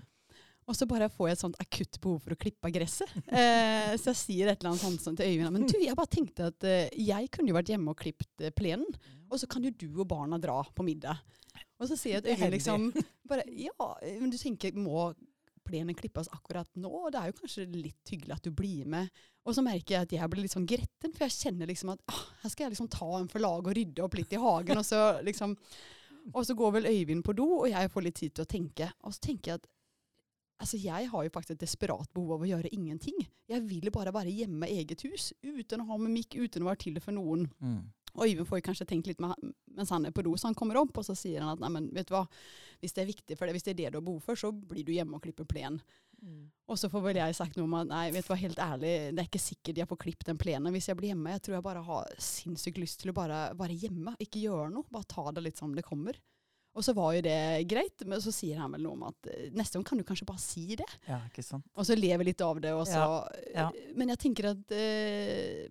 Og 0.69 0.78
så 0.78 0.86
bare 0.88 1.10
får 1.12 1.28
jeg 1.28 1.38
et 1.38 1.42
sånt 1.42 1.58
akutt 1.62 1.98
behov 2.04 2.19
for 2.24 2.36
å 2.36 2.40
klippe 2.40 2.72
gresset. 2.74 3.10
Eh, 3.31 3.96
så 3.98 4.12
jeg 4.12 4.19
sier 4.19 4.52
et 4.52 4.62
eller 4.62 4.72
annet 4.72 4.84
sånt 4.84 5.04
sånn 5.04 5.18
til 5.18 5.31
Øyvind 5.31 5.56
Men 5.56 5.66
du, 5.68 5.75
jeg 5.81 5.96
bare 5.98 6.12
tenkte 6.12 6.50
at 6.52 6.66
eh, 6.68 6.92
jeg 7.00 7.30
kunne 7.34 7.52
jo 7.52 7.58
vært 7.58 7.72
hjemme 7.74 7.94
og 7.94 8.00
klippet 8.00 8.44
eh, 8.46 8.54
plenen, 8.56 8.88
og 9.31 9.40
så 9.42 9.50
kan 9.52 9.66
jo 9.66 9.72
du 9.74 9.88
og 9.90 10.08
barna 10.12 10.40
dra 10.42 10.60
på 10.75 10.86
middag. 10.86 11.19
Og 11.81 11.90
så 11.90 11.98
sier 11.98 12.19
jeg 12.19 12.24
at 12.24 12.30
Øyvind 12.36 12.56
liksom 12.56 12.88
bare, 13.31 13.46
Ja, 13.58 13.92
men 14.19 14.31
du 14.31 14.38
tenker 14.40 14.75
må 14.78 15.12
plenen 15.66 15.96
klippes 15.96 16.30
akkurat 16.34 16.69
nå? 16.80 16.90
Og 16.90 17.12
det 17.14 17.22
er 17.22 17.31
jo 17.31 17.40
kanskje 17.42 17.66
litt 17.72 18.14
hyggelig 18.14 18.38
at 18.38 18.48
du 18.48 18.52
blir 18.56 18.88
med. 18.90 19.10
Og 19.48 19.56
så 19.56 19.64
merker 19.66 19.96
jeg 19.96 20.07
at 20.07 20.16
jeg 20.18 20.31
blir 20.31 20.46
litt 20.46 20.56
sånn 20.56 20.68
gretten, 20.69 21.14
for 21.14 21.25
jeg 21.25 21.38
kjenner 21.38 21.69
liksom 21.69 21.94
at 21.96 22.04
ah, 22.12 22.24
her 22.44 22.54
skal 22.54 22.68
jeg 22.68 22.75
liksom 22.75 22.92
ta 22.92 23.10
en 23.18 23.30
for 23.31 23.44
laget 23.44 23.72
og 23.72 23.78
rydde 23.78 24.06
opp 24.06 24.18
litt 24.19 24.36
i 24.36 24.42
hagen, 24.42 24.81
og 24.81 24.88
så 24.88 25.02
liksom 25.25 25.57
Og 26.38 26.44
så 26.46 26.54
går 26.54 26.74
vel 26.75 26.86
Øyvind 26.86 27.24
på 27.25 27.34
do, 27.34 27.48
og 27.64 27.69
jeg 27.72 27.90
får 27.90 28.04
litt 28.06 28.16
tid 28.19 28.34
til 28.38 28.44
å 28.44 28.50
tenke. 28.50 28.92
Og 29.02 29.14
så 29.16 29.24
tenker 29.24 29.52
jeg 29.52 29.57
at 29.57 29.64
Altså, 30.62 30.78
jeg 30.78 31.10
har 31.10 31.24
jo 31.25 31.34
faktisk 31.34 31.56
et 31.56 31.63
desperat 31.63 32.12
behov 32.13 32.36
av 32.36 32.44
å 32.46 32.52
gjøre 32.52 32.69
ingenting. 32.75 33.18
Jeg 33.50 33.63
vil 33.66 33.90
bare 33.94 34.13
være 34.13 34.34
hjemme 34.34 34.69
i 34.69 34.78
eget 34.84 35.02
hus, 35.08 35.31
uten 35.42 35.81
å 35.81 35.88
ha 35.90 35.98
med 35.98 36.13
mikk, 36.13 36.38
uten 36.38 36.62
å 36.62 36.69
være 36.69 36.84
til 36.86 37.02
for 37.02 37.18
noen. 37.18 37.48
Mm. 37.60 37.81
Og 38.12 38.28
Øyvind 38.28 38.48
får 38.48 38.62
kanskje 38.66 38.86
tenkt 38.90 39.08
litt 39.08 39.22
med, 39.24 39.34
mens 39.72 39.92
han 39.94 40.06
er 40.06 40.13
på 40.13 40.24
do, 40.25 40.36
så 40.38 40.50
han 40.50 40.58
kommer 40.60 40.78
opp, 40.81 40.98
og 41.00 41.08
så 41.08 41.16
sier 41.18 41.42
han 41.42 41.56
at 41.56 41.63
nei, 41.63 41.72
men 41.72 41.88
vet 41.96 42.10
du 42.10 42.13
hva, 42.13 42.25
hvis 42.84 42.94
det 42.94 43.06
er 43.06 43.10
viktig 43.10 43.38
for 43.40 43.48
deg, 43.48 43.56
hvis 43.56 43.66
det 43.66 43.74
er 43.74 43.80
det 43.80 43.92
du 43.94 44.00
har 44.02 44.08
behov 44.10 44.25
for, 44.25 44.40
så 44.40 44.52
blir 44.52 44.86
du 44.86 44.92
hjemme 44.94 45.18
og 45.18 45.24
klipper 45.24 45.48
plen. 45.48 45.80
Og 46.69 46.78
så 46.78 46.90
får 46.92 47.02
vel 47.02 47.18
jeg 47.18 47.36
sagt 47.36 47.56
noe 47.57 47.66
om 47.66 47.78
at 47.80 47.90
nei, 47.90 48.04
vet 48.14 48.28
du 48.28 48.30
hva, 48.30 48.38
helt 48.38 48.60
ærlig, 48.62 48.92
det 49.16 49.24
er 49.24 49.30
ikke 49.30 49.42
sikkert 49.42 49.80
jeg 49.81 49.90
får 49.90 50.00
klippet 50.04 50.30
den 50.30 50.42
plenen 50.42 50.75
hvis 50.75 50.92
jeg 50.92 51.00
blir 51.00 51.12
hjemme. 51.12 51.34
Jeg 51.34 51.44
tror 51.48 51.57
jeg 51.57 51.66
bare 51.66 51.86
har 51.88 52.12
sinnssykt 52.22 52.81
lyst 52.81 53.02
til 53.02 53.14
å 53.14 53.18
bare 53.18 53.40
være 53.57 53.80
hjemme, 53.86 54.14
ikke 54.22 54.44
gjøre 54.44 54.69
noe, 54.75 54.88
bare 54.94 55.10
ta 55.10 55.25
det 55.34 55.46
litt 55.48 55.62
som 55.62 55.74
det 55.75 55.88
kommer. 55.88 56.19
Og 56.73 56.83
så 56.88 56.94
var 56.95 57.13
jo 57.18 57.21
det 57.25 57.68
greit, 57.68 58.06
men 58.07 58.21
så 58.23 58.31
sier 58.31 58.57
han 58.62 58.71
vel 58.71 58.81
noe 58.85 58.94
om 58.94 59.03
at 59.09 59.27
eh, 59.27 59.50
neste 59.51 59.73
gang 59.75 59.83
kan 59.89 59.97
du 60.00 60.03
kanskje 60.07 60.25
bare 60.29 60.39
si 60.39 60.75
det. 60.79 60.88
Ja, 61.07 61.19
ikke 61.27 61.44
sant. 61.44 61.65
Og 61.75 61.83
så 61.85 61.97
lever 62.00 62.23
litt 62.29 62.41
av 62.41 62.62
det. 62.63 62.71
Og 62.73 62.85
så, 62.88 63.01
Ja, 63.53 63.68
ja. 63.68 63.69
Men 63.95 64.07
jeg 64.13 64.18
tenker 64.19 64.51
at 64.53 64.71
eh, 64.71 65.68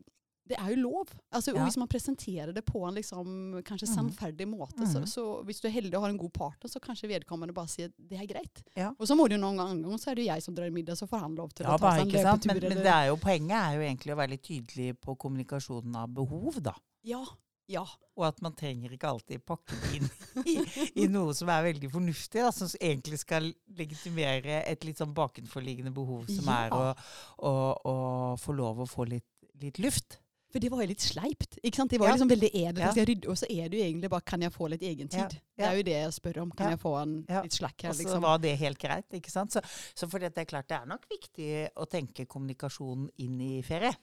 det 0.51 0.59
er 0.59 0.73
jo 0.75 0.81
lov. 0.83 1.07
Altså, 1.33 1.55
Ja. 1.55 1.63
Hvis 1.65 1.77
man 1.79 1.87
presenterer 1.87 2.53
det 2.53 2.65
på 2.67 2.81
en 2.89 2.95
liksom, 2.97 3.63
kanskje 3.63 3.87
Mhm. 3.87 3.95
sannferdig 3.95 4.49
måte, 4.51 4.83
så, 4.85 4.99
Mhm. 5.01 5.07
så 5.07 5.45
hvis 5.47 5.61
du 5.63 5.69
er 5.69 5.73
heldig 5.73 5.95
og 5.95 6.03
har 6.03 6.11
en 6.11 6.19
god 6.19 6.33
partner, 6.33 6.69
så 6.69 6.81
kanskje 6.83 7.09
vedkommende 7.09 7.55
bare 7.55 7.69
sier 7.69 7.93
det 7.97 8.19
er 8.21 8.27
greit. 8.27 8.63
Ja. 8.77 8.89
Og 8.99 9.07
så 9.07 9.15
må 9.17 9.29
det 9.29 9.39
jo 9.39 9.47
noen 9.47 9.57
ganger 9.57 9.97
så 9.97 10.11
er 10.11 10.15
det 10.17 10.27
jo 10.27 10.33
jeg 10.35 10.43
som 10.43 10.55
drar 10.55 10.67
i 10.67 10.71
middag, 10.75 10.97
så 10.99 11.07
får 11.09 11.21
han 11.21 11.37
lov 11.37 11.55
til 11.55 11.65
Ja, 11.67 11.77
å 11.77 11.79
ta 11.79 11.93
seg 11.93 12.01
en 12.03 12.09
løpetur. 12.11 12.47
Men, 12.61 12.69
men 12.69 12.79
det 12.83 12.93
er 12.93 13.07
jo, 13.09 13.17
poenget 13.17 13.57
er 13.57 13.73
jo 13.79 13.81
egentlig 13.87 14.13
å 14.13 14.17
være 14.17 14.31
litt 14.31 14.43
tydelig 14.43 14.99
på 15.01 15.17
kommunikasjonen 15.17 15.95
av 15.97 16.09
behov, 16.13 16.61
da. 16.63 16.75
Ja, 17.05 17.25
ja. 17.71 17.85
Og 18.21 18.25
at 18.27 18.41
man 18.45 18.53
trenger 18.59 18.93
ikke 18.93 19.09
alltid 19.09 19.45
pakke 19.49 19.77
det 19.81 19.93
inn 20.01 20.09
i, 20.51 20.57
i 21.05 21.07
noe 21.09 21.33
som 21.39 21.49
er 21.55 21.63
veldig 21.71 21.89
fornuftig, 21.93 22.43
da, 22.45 22.51
som 22.53 22.69
egentlig 22.81 23.21
skal 23.23 23.47
legitimere 23.79 24.59
et 24.69 24.85
litt 24.85 24.99
sånn 25.01 25.15
bakenforliggende 25.17 25.93
behov, 25.97 26.27
som 26.29 26.51
Ja. 26.51 26.65
er 26.67 26.75
å, 26.77 26.83
å, 27.49 27.53
å 27.87 27.95
få 28.41 28.57
lov 28.59 28.83
å 28.85 28.89
få 28.91 29.07
litt, 29.09 29.25
litt 29.63 29.79
luft. 29.81 30.19
For 30.51 30.59
det 30.59 30.67
var 30.73 30.81
jo 30.83 30.89
litt 30.91 31.05
sleipt. 31.05 31.61
ikke 31.63 31.79
sant? 31.79 31.93
Det 31.95 32.01
var 32.03 32.09
Ja. 32.11 32.15
liksom 32.17 32.29
veldig 32.33 32.49
edelt. 32.59 32.97
Ja. 32.99 33.05
rydde, 33.07 33.29
Og 33.31 33.37
så 33.39 33.47
er 33.49 33.69
det 33.71 33.79
jo 33.79 33.85
egentlig 33.87 34.11
bare 34.11 34.27
kan 34.27 34.43
jeg 34.43 34.51
få 34.51 34.67
litt 34.73 34.83
egen 34.83 35.09
Ja. 35.13 35.29
tid? 35.29 35.41
Det 35.57 35.65
er 35.69 35.77
jo 35.79 35.83
det 35.87 35.93
jeg 35.95 36.13
spør 36.17 36.41
om. 36.43 36.51
Kan 36.59 36.71
jeg 36.75 36.81
få 36.83 36.95
en 37.01 37.13
litt 37.29 37.53
slack 37.55 37.83
her? 37.85 37.91
Og 37.91 37.95
så 37.95 38.03
liksom? 38.03 38.23
var 38.27 38.39
det 38.43 38.57
helt 38.59 38.79
greit. 38.83 39.07
ikke 39.15 39.31
sant? 39.31 39.53
Så, 39.55 39.61
så 39.95 40.09
fordi 40.11 40.27
det 40.29 40.43
er 40.43 40.51
klart 40.51 40.67
det 40.69 40.81
er 40.81 40.87
nok 40.91 41.07
viktig 41.09 41.71
å 41.79 41.87
tenke 41.89 42.27
kommunikasjon 42.27 43.09
inn 43.23 43.41
i 43.41 43.63
ferie. 43.63 43.95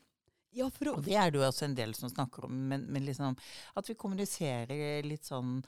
Ja, 0.56 0.70
for 0.72 0.88
å, 0.88 0.96
Og 0.98 1.04
det 1.04 1.14
er 1.20 1.30
det 1.30 1.38
jo 1.40 1.44
også 1.46 1.66
en 1.68 1.74
del 1.76 1.92
som 1.94 2.08
snakker 2.08 2.46
om, 2.48 2.54
men, 2.70 2.86
men 2.88 3.04
liksom 3.04 3.36
at 3.76 3.88
vi 3.90 3.94
kommuniserer 3.94 5.02
litt 5.04 5.24
sånn 5.28 5.58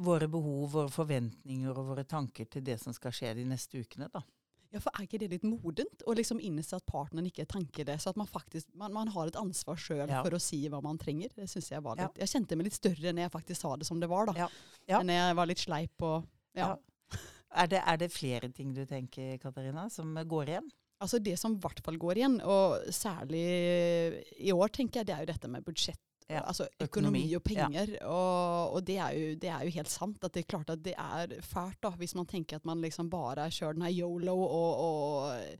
våre 0.00 0.28
behov, 0.32 0.70
våre 0.72 0.90
forventninger 0.92 1.76
og 1.76 1.90
våre 1.92 2.04
tanker 2.08 2.48
til 2.48 2.64
det 2.64 2.78
som 2.80 2.94
skal 2.96 3.12
skje 3.14 3.34
de 3.36 3.44
neste 3.48 3.80
ukene. 3.82 4.08
da. 4.12 4.22
Ja, 4.72 4.80
for 4.84 4.92
er 4.96 5.06
ikke 5.06 5.20
det 5.22 5.30
litt 5.32 5.44
modent 5.48 6.02
å 6.08 6.14
liksom 6.16 6.40
innse 6.44 6.76
at 6.76 6.84
partneren 6.88 7.28
ikke 7.30 7.46
tenker 7.48 7.86
det, 7.88 7.96
så 8.02 8.10
at 8.12 8.18
man 8.20 8.28
faktisk 8.28 8.68
man, 8.76 8.92
man 8.92 9.08
har 9.14 9.30
et 9.30 9.36
ansvar 9.40 9.76
sjøl 9.80 10.06
Ja. 10.08 10.22
for 10.22 10.36
å 10.36 10.40
si 10.40 10.60
hva 10.68 10.82
man 10.84 10.98
trenger? 11.00 11.32
Det 11.36 11.48
syns 11.48 11.70
Jeg 11.72 11.82
var 11.82 11.96
Ja. 11.96 12.08
jeg 12.16 12.28
kjente 12.28 12.56
meg 12.56 12.64
litt 12.68 12.76
større 12.76 13.08
enn 13.08 13.16
jeg 13.22 13.30
faktisk 13.32 13.60
sa 13.60 13.76
det 13.76 13.86
som 13.88 14.00
det 14.00 14.08
var, 14.08 14.26
da. 14.26 14.48
Ja. 14.86 14.98
Men 15.00 15.08
jeg 15.16 15.36
var 15.36 15.46
litt 15.46 15.58
sleip 15.64 16.02
og 16.02 16.26
ja. 16.54 16.76
Ja. 16.76 16.76
Er, 17.56 17.66
det, 17.66 17.80
er 17.86 17.96
det 17.96 18.10
flere 18.12 18.50
ting 18.52 18.74
du 18.74 18.84
tenker, 18.84 19.38
Katarina, 19.40 19.88
som 19.88 20.12
går 20.14 20.48
igjen? 20.52 20.68
Altså 21.00 21.18
Det 21.22 21.36
som 21.38 21.54
i 21.54 21.60
hvert 21.62 21.80
fall 21.84 21.96
går 21.96 22.18
igjen, 22.18 22.40
og 22.42 22.80
særlig 22.90 23.42
i 24.42 24.50
år, 24.52 24.68
tenker 24.74 25.00
jeg, 25.00 25.06
det 25.06 25.14
er 25.14 25.20
jo 25.24 25.32
dette 25.32 25.48
med 25.48 25.64
budsjett. 25.64 26.00
Ja, 26.28 26.42
Altså 26.44 26.66
økonomi, 26.84 27.22
økonomi, 27.22 27.36
og 27.38 27.42
penger. 27.46 27.92
Og, 28.04 28.74
og 28.76 28.82
det, 28.84 28.96
er 29.00 29.12
jo, 29.16 29.28
det 29.40 29.48
er 29.48 29.62
jo 29.64 29.70
helt 29.78 29.88
sant. 29.88 30.18
at 30.26 30.34
Det 30.34 30.42
er 30.42 30.48
klart 30.50 30.70
at 30.74 30.82
det 30.84 30.92
er 30.98 31.38
fælt 31.40 31.78
da, 31.80 31.90
hvis 31.96 32.14
man 32.18 32.26
tenker 32.28 32.56
at 32.60 32.66
man 32.68 32.82
liksom 32.84 33.08
bare 33.08 33.46
kjører 33.48 33.78
den 33.78 33.86
her 33.86 33.94
yolo, 34.02 34.34
og, 34.36 34.82
og 34.84 35.56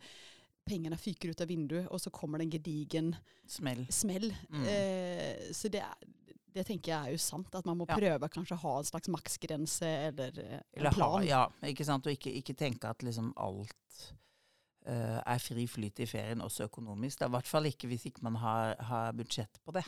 pengene 0.68 0.98
fyker 1.00 1.30
ut 1.32 1.40
av 1.40 1.48
vinduet, 1.48 1.86
og 1.88 2.02
så 2.02 2.10
kommer 2.12 2.38
det 2.42 2.48
en 2.48 2.54
gedigen 2.58 3.14
Smell. 3.48 3.86
smell. 3.88 4.28
Mm. 4.52 4.66
Eh, 4.68 5.48
så 5.56 5.70
det, 5.72 5.80
er- 5.80 6.12
det 6.52 6.66
tenker 6.68 6.92
jeg 6.92 6.98
er 6.98 7.14
jo 7.16 7.22
sant. 7.22 7.54
At 7.54 7.64
man 7.64 7.78
må 7.78 7.86
Ja. 7.88 7.96
prøve 7.96 8.28
kanskje 8.28 8.56
å 8.58 8.62
ha 8.66 8.76
en 8.82 8.84
slags 8.90 9.08
maksgrense 9.08 9.86
eller 10.10 10.32
eller 10.36 10.90
en 10.90 10.94
plan. 10.94 11.12
ha, 11.16 11.22
ja, 11.24 11.42
ikke 11.70 11.84
sant? 11.86 12.04
Og 12.06 12.12
ikke, 12.12 12.34
ikke 12.42 12.54
tenke 12.58 12.90
at 12.90 13.00
liksom 13.06 13.32
alt 13.40 13.72
eh, 14.02 14.16
er 14.88 15.42
fri 15.42 15.66
flyt 15.68 16.00
i 16.04 16.06
ferien, 16.08 16.40
også 16.44 16.68
økonomisk. 16.68 17.20
Er 17.20 17.30
I 17.30 17.36
hvert 17.36 17.50
fall 17.50 17.68
ikke 17.70 17.90
hvis 17.90 18.06
ikke 18.08 18.24
man 18.26 18.36
har, 18.40 18.76
har 18.90 19.12
budsjett 19.16 19.60
på 19.64 19.74
det. 19.76 19.84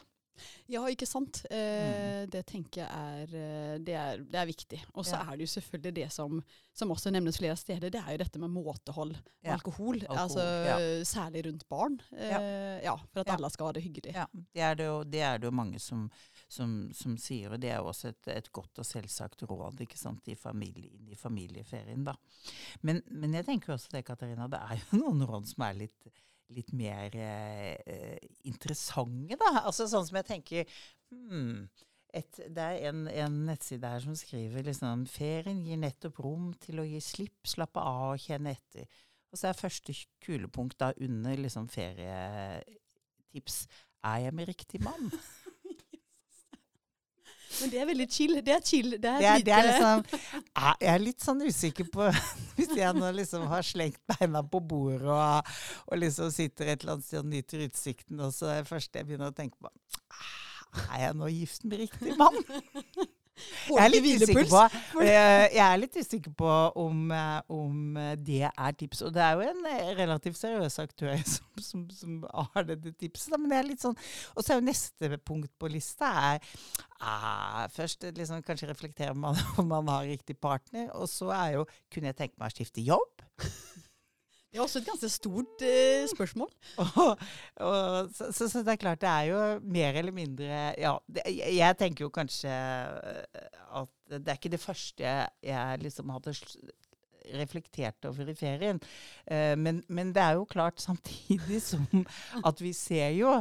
Ja, 0.71 0.85
ikke 0.89 1.07
sant. 1.07 1.43
Eh, 1.51 1.81
Mm. 1.91 2.31
Det 2.31 2.45
tenker 2.47 2.83
jeg 2.83 2.91
er, 2.91 3.35
eh, 3.35 3.79
det 3.79 3.95
er, 3.95 4.17
det 4.19 4.35
er 4.41 4.47
viktig. 4.47 4.81
Og 4.95 5.05
så 5.05 5.17
Ja. 5.17 5.23
er 5.33 5.37
det 5.37 5.47
jo 5.49 5.61
selvfølgelig 5.61 5.95
det 5.95 6.13
som, 6.13 6.43
som 6.75 6.91
også 6.91 7.11
nevnes 7.11 7.39
flere 7.39 7.57
steder, 7.57 7.91
det 7.91 8.01
er 8.01 8.13
jo 8.13 8.19
dette 8.19 8.39
med 8.39 8.51
måtehold 8.51 9.17
Ja. 9.43 9.53
alkohol. 9.55 10.01
Alkohol, 10.03 10.19
altså 10.19 10.41
ja. 10.41 11.05
Særlig 11.05 11.45
rundt 11.47 11.69
barn. 11.69 12.01
Eh, 12.17 12.83
ja. 12.85 12.97
For 13.13 13.21
at 13.21 13.31
alle 13.31 13.51
skal 13.51 13.67
ha 13.67 13.73
det 13.73 13.83
hyggelig. 13.83 14.15
Det 14.55 14.63
er 14.63 14.75
det 14.75 14.85
jo, 14.87 15.03
det 15.05 15.21
er 15.21 15.39
det 15.39 15.45
jo 15.49 15.51
mange 15.51 15.79
som, 15.81 16.11
som, 16.49 16.91
som 16.93 17.17
sier, 17.17 17.51
og 17.53 17.61
det 17.61 17.71
er 17.71 17.79
jo 17.79 17.89
også 17.91 18.09
et, 18.09 18.29
et 18.29 18.53
godt 18.53 18.79
og 18.79 18.85
selvsagt 18.87 19.43
råd 19.49 19.81
ikke 19.81 19.99
sant, 19.99 20.27
i, 20.29 20.35
familie, 20.35 20.91
i 21.11 21.15
familieferien. 21.15 22.05
da. 22.05 22.15
Men, 22.83 23.03
men 23.11 23.33
jeg 23.35 23.47
tenker 23.47 23.73
også 23.75 23.89
det, 23.93 24.05
Katarina, 24.05 24.47
det 24.49 24.61
er 24.61 24.77
jo 24.93 24.99
noen 25.03 25.23
råd 25.27 25.47
som 25.47 25.65
er 25.67 25.75
litt, 25.75 26.07
litt 26.55 26.73
mer 26.77 27.15
eh, 27.15 28.17
interessante, 28.49 29.37
da. 29.41 29.63
Altså 29.65 29.87
sånn 29.91 30.07
som 30.09 30.19
jeg 30.21 30.29
tenker 30.29 30.65
hmm, 31.13 31.69
et, 32.17 32.41
Det 32.51 32.65
er 32.65 32.89
en, 32.91 33.05
en 33.09 33.37
nettside 33.47 33.87
her 33.87 34.03
som 34.03 34.17
skriver 34.19 34.67
liksom 34.67 35.07
Ferien 35.11 35.63
gir 35.67 35.79
nettopp 35.81 36.19
rom 36.25 36.51
til 36.63 36.83
å 36.83 36.89
gi 36.89 37.01
slipp, 37.05 37.47
slappe 37.47 37.81
av 37.83 38.17
og 38.17 38.23
kjenne 38.23 38.51
etter. 38.57 38.85
Og 39.31 39.39
så 39.39 39.51
er 39.51 39.59
første 39.59 39.95
kulepunkt 40.25 40.81
da 40.83 40.91
under 40.99 41.39
liksom 41.39 41.69
ferietips 41.71 43.57
Er 44.03 44.19
jeg 44.27 44.35
med 44.35 44.49
riktig 44.51 44.81
mann? 44.83 45.11
Men 47.61 47.73
det 47.73 47.81
er 47.83 47.89
veldig 47.91 48.07
chill. 48.13 48.35
Det 48.47 48.55
er 48.55 48.65
chill. 48.65 48.91
Det 48.97 49.11
er, 49.11 49.19
Det 49.21 49.31
er, 49.31 49.45
det 49.47 49.55
er 49.57 49.69
liksom, 49.69 50.05
jeg 50.11 50.75
jeg 50.81 50.93
er 50.95 51.05
litt 51.05 51.25
sånn 51.25 51.43
usikker 51.47 51.91
på 51.93 52.09
Hvis 52.57 52.75
jeg 52.77 52.97
nå 52.97 53.13
liksom 53.17 53.47
har 53.51 53.67
slengt 53.67 54.01
beina 54.15 54.43
på 54.43 54.61
bordet 54.73 55.09
og, 55.11 55.55
og 55.87 56.01
liksom 56.03 56.33
sitter 56.35 56.73
et 56.73 56.83
eller 56.83 56.97
annet 56.99 57.09
sted 57.09 57.23
og 57.23 57.31
nyter 57.31 57.65
utsikten, 57.67 58.21
og 58.21 58.35
så 58.37 58.53
er 58.55 58.63
det 58.63 58.73
første 58.73 59.01
jeg 59.01 59.09
begynner 59.09 59.33
å 59.33 59.37
tenke 59.37 59.57
på 59.61 59.71
«Ah, 59.71 60.85
Er 60.97 61.07
jeg 61.09 61.17
nå 61.21 61.31
gift 61.33 61.65
med 61.67 61.85
riktig 61.87 62.19
mann? 62.21 62.39
Jeg 63.71 63.81
er 63.81 63.91
litt 63.93 64.07
usikker 64.21 64.49
på, 64.51 64.61
eh, 65.01 65.47
jeg 65.55 65.63
er 65.65 65.79
litt 65.81 65.97
usikker 65.97 66.33
på 66.37 66.51
om, 66.83 66.99
eh, 67.15 67.39
om 67.57 67.97
eh, 67.97 68.13
det 68.21 68.43
er 68.51 68.77
tips. 68.77 69.03
Og 69.07 69.15
det 69.15 69.23
er 69.25 69.39
jo 69.39 69.47
en 69.49 69.97
relativt 69.99 70.41
seriøs 70.41 70.79
aktør 70.83 71.15
som, 71.35 71.63
som, 71.65 71.87
som 71.95 72.19
har 72.55 72.69
dette 72.69 72.93
tipset. 73.01 73.33
Men 73.39 73.49
det 73.53 73.61
er 73.61 73.69
litt 73.71 73.85
sånn 73.85 73.97
Og 74.35 74.43
så 74.45 74.53
er 74.53 74.61
jo 74.61 74.69
neste 74.69 75.21
punkt 75.25 75.53
på 75.61 75.71
lista 75.73 76.13
er 76.35 76.53
ah, 77.01 77.67
Først 77.73 78.05
liksom, 78.17 78.43
kanskje 78.47 78.71
reflektere 78.71 79.15
om 79.15 79.23
man, 79.27 79.39
om 79.61 79.69
man 79.71 79.89
har 79.93 80.09
riktig 80.09 80.39
partner. 80.39 80.91
Og 80.97 81.09
så 81.09 81.31
er 81.35 81.59
jo 81.59 81.67
Kunne 81.93 82.13
jeg 82.13 82.21
tenke 82.23 82.41
meg 82.41 82.53
å 82.53 82.57
skifte 82.57 82.85
jobb? 82.85 83.27
Det 84.51 84.59
er 84.59 84.65
også 84.65 84.81
et 84.81 84.89
ganske 84.89 85.09
stort 85.15 85.63
eh, 85.63 86.09
spørsmål. 86.11 86.49
Og, 86.81 87.21
og, 87.63 88.09
så, 88.15 88.33
så, 88.35 88.49
så 88.51 88.65
det 88.67 88.73
er 88.73 88.81
klart, 88.83 89.01
det 89.01 89.09
er 89.09 89.29
jo 89.29 89.43
mer 89.63 89.95
eller 90.01 90.13
mindre 90.13 90.49
Ja, 90.75 90.97
det, 91.07 91.23
jeg, 91.31 91.77
tenker 91.79 92.09
jo 92.09 92.11
kanskje 92.11 92.51
eh, 92.51 93.45
at 93.79 93.93
det 94.11 94.27
er 94.27 94.41
ikke 94.41 94.51
det 94.51 94.61
første 94.61 95.05
jeg, 95.07 95.29
jeg 95.47 95.83
liksom 95.85 96.11
hadde 96.11 96.35
reflektert 97.39 98.09
over 98.11 98.33
i 98.33 98.35
ferien. 98.35 98.81
Eh, 99.31 99.55
men, 99.59 99.85
men 99.89 100.11
det 100.15 100.23
er 100.23 100.41
jo 100.41 100.49
klart 100.51 100.83
samtidig 100.83 101.63
som 101.63 101.87
at 102.45 102.63
vi 102.65 102.73
ser 102.75 103.15
jo 103.21 103.37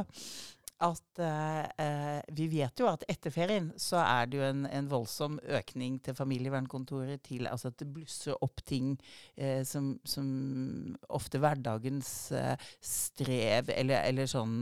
at 0.80 1.20
eh, 1.20 2.20
Vi 2.36 2.46
vet 2.52 2.80
jo 2.80 2.88
at 2.90 3.04
etter 3.10 3.32
ferien 3.34 3.70
så 3.80 4.00
er 4.02 4.30
det 4.30 4.38
jo 4.38 4.44
en, 4.46 4.64
en 4.66 4.88
voldsom 4.90 5.38
økning 5.58 5.98
til 6.04 6.16
familievernkontoret. 6.16 7.22
til 7.26 7.48
altså 7.50 7.68
At 7.68 7.78
det 7.82 7.90
blusser 7.92 8.38
opp 8.44 8.62
ting 8.66 8.94
eh, 9.36 9.62
som, 9.68 9.92
som 10.04 10.26
ofte 11.08 11.40
hverdagens 11.42 12.10
eh, 12.36 12.68
strev 12.80 13.72
eller, 13.74 14.06
eller 14.08 14.30
sånn 14.30 14.56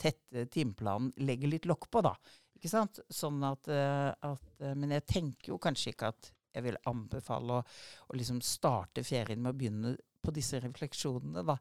tette 0.00 0.48
timeplan 0.52 1.12
legger 1.20 1.52
litt 1.52 1.68
lokk 1.68 1.90
på, 1.92 2.04
da. 2.06 2.14
Ikke 2.58 2.72
sant? 2.72 3.00
Sånn 3.12 3.42
at, 3.46 3.68
eh, 3.70 4.10
at 4.10 4.64
eh, 4.64 4.74
Men 4.74 4.96
jeg 4.96 5.06
tenker 5.10 5.54
jo 5.54 5.62
kanskje 5.62 5.94
ikke 5.94 6.12
at 6.14 6.32
jeg 6.56 6.64
vil 6.64 6.78
anbefale 6.90 7.60
å, 7.60 7.64
å 8.08 8.16
liksom 8.18 8.40
starte 8.42 9.04
ferien 9.06 9.42
med 9.42 9.52
å 9.52 9.58
begynne 9.58 9.92
på 10.24 10.32
disse 10.34 10.58
refleksjonene, 10.60 11.44
da. 11.46 11.58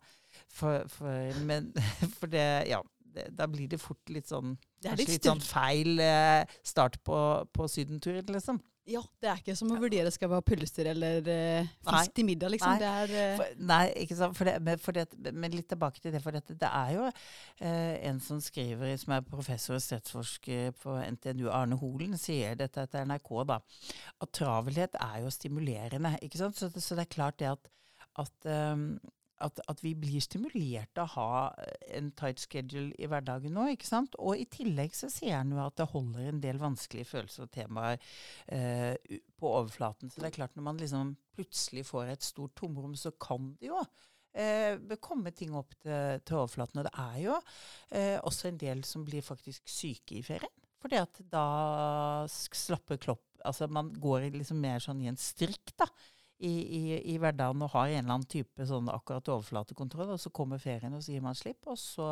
For, 0.50 0.88
for, 0.92 1.42
men, 1.48 1.74
for 2.18 2.32
det 2.32 2.48
Ja. 2.72 2.82
Det, 3.18 3.28
da 3.42 3.50
blir 3.52 3.68
det 3.74 3.82
fort 3.82 4.14
litt 4.14 4.30
sånn 4.30 4.56
Det 4.82 4.94
er 4.94 5.02
litt 5.02 5.10
litt 5.18 5.26
sånn 5.28 5.42
feil 5.44 6.00
eh, 6.00 6.46
start 6.64 7.02
på, 7.08 7.20
på 7.54 7.68
sydenturen, 7.72 8.26
liksom. 8.38 8.62
Ja, 8.88 9.02
det 9.20 9.28
er 9.28 9.40
ikke 9.42 9.52
som 9.60 9.72
å 9.76 9.78
vurdere 9.82 10.08
skal 10.16 10.30
vi 10.32 10.38
ha 10.38 10.44
pølser 10.48 10.88
eller 10.94 11.26
eh, 11.28 11.66
fisk 11.84 12.14
til 12.16 12.24
middag, 12.30 12.54
liksom. 12.54 12.72
Nei. 12.72 12.80
Det 12.80 12.92
er 13.02 13.16
eh, 13.20 13.34
For, 13.42 13.58
nei, 13.68 13.80
ikke 14.06 14.16
sant. 14.16 14.38
For 14.38 14.48
det, 14.48 14.54
men, 14.64 14.80
det, 15.26 15.34
men 15.36 15.58
litt 15.58 15.68
tilbake 15.74 16.00
til 16.00 16.14
det. 16.16 16.22
For 16.24 16.38
det 16.38 16.70
er 16.70 16.94
jo 16.96 17.10
eh, 17.10 17.98
en 18.08 18.22
som 18.24 18.40
skriver, 18.40 18.94
som 19.02 19.18
er 19.18 19.26
professor 19.28 19.76
og 19.76 19.84
stedsforsker 19.84 20.72
på 20.80 20.96
NTNU, 21.18 21.50
Arne 21.52 21.76
Holen, 21.82 22.16
sier 22.22 22.56
dette 22.56 22.86
til 22.94 23.12
NRK, 23.12 23.34
da. 23.52 23.60
At 24.24 24.32
travelhet 24.40 24.96
er 25.04 25.20
jo 25.26 25.34
stimulerende. 25.36 26.14
ikke 26.24 26.40
sant? 26.46 26.56
Så, 26.56 26.72
det- 26.72 26.86
så 26.88 26.96
det 26.96 27.10
er 27.10 27.16
klart 27.18 27.42
det 27.44 27.52
at, 27.58 27.68
at 28.24 28.48
ehm, 28.56 28.88
at, 29.44 29.60
at 29.70 29.84
vi 29.84 29.94
blir 29.98 30.22
stimulert 30.24 30.90
til 30.96 31.04
å 31.04 31.12
ha 31.14 31.30
en 31.94 32.10
tight 32.18 32.42
schedule 32.42 32.92
i 32.98 33.10
hverdagen 33.10 33.54
nå. 33.56 33.68
ikke 33.74 33.90
sant? 33.90 34.18
Og 34.22 34.40
i 34.40 34.48
tillegg 34.52 34.96
så 34.98 35.10
sier 35.14 35.40
han 35.40 35.54
jo 35.54 35.62
at 35.64 35.78
det 35.80 35.90
holder 35.92 36.32
en 36.32 36.42
del 36.44 36.60
vanskelige 36.62 37.10
følelser 37.12 37.46
og 37.46 37.54
temaer 37.54 38.02
eh, 38.54 39.20
på 39.38 39.54
overflaten. 39.54 40.12
Så 40.12 40.22
det 40.22 40.32
er 40.32 40.38
klart 40.40 40.58
når 40.58 40.68
man 40.70 40.82
liksom 40.82 41.16
plutselig 41.38 41.86
får 41.90 42.14
et 42.14 42.26
stort 42.26 42.56
tomrom, 42.58 42.96
så 42.98 43.14
kan 43.22 43.52
det 43.62 43.70
jo 43.70 43.82
eh, 44.34 44.98
komme 45.04 45.34
ting 45.36 45.56
opp 45.58 45.76
til, 45.84 46.22
til 46.26 46.42
overflaten. 46.42 46.82
Og 46.82 46.90
det 46.90 46.96
er 47.06 47.22
jo 47.28 47.38
eh, 47.38 48.18
også 48.22 48.52
en 48.52 48.62
del 48.62 48.84
som 48.88 49.06
blir 49.08 49.26
faktisk 49.26 49.70
syke 49.70 50.18
i 50.20 50.26
ferien. 50.26 50.54
Fordi 50.82 51.00
at 51.02 51.24
da 51.32 51.48
slapper 52.30 53.00
klopp 53.02 53.24
Altså 53.48 53.68
man 53.70 53.92
går 54.02 54.26
liksom 54.34 54.58
mer 54.60 54.82
sånn 54.82 55.00
i 55.04 55.08
en 55.08 55.18
strikk, 55.22 55.70
da 55.78 55.86
i, 56.38 56.54
i, 56.78 56.82
i 57.14 57.18
hverdagen 57.18 57.64
og 57.66 57.72
har 57.74 57.88
en 57.88 58.04
eller 58.04 58.14
annen 58.14 58.30
type 58.30 58.66
sånn 58.70 58.92
akkurat 58.94 59.32
overflatekontroll, 59.34 60.12
og 60.14 60.22
så 60.22 60.30
kommer 60.30 60.62
ferien, 60.62 60.94
og 60.94 61.02
så 61.02 61.16
gir 61.16 61.24
man 61.26 61.38
slipp, 61.38 61.66
og 61.66 61.80
så 61.82 62.08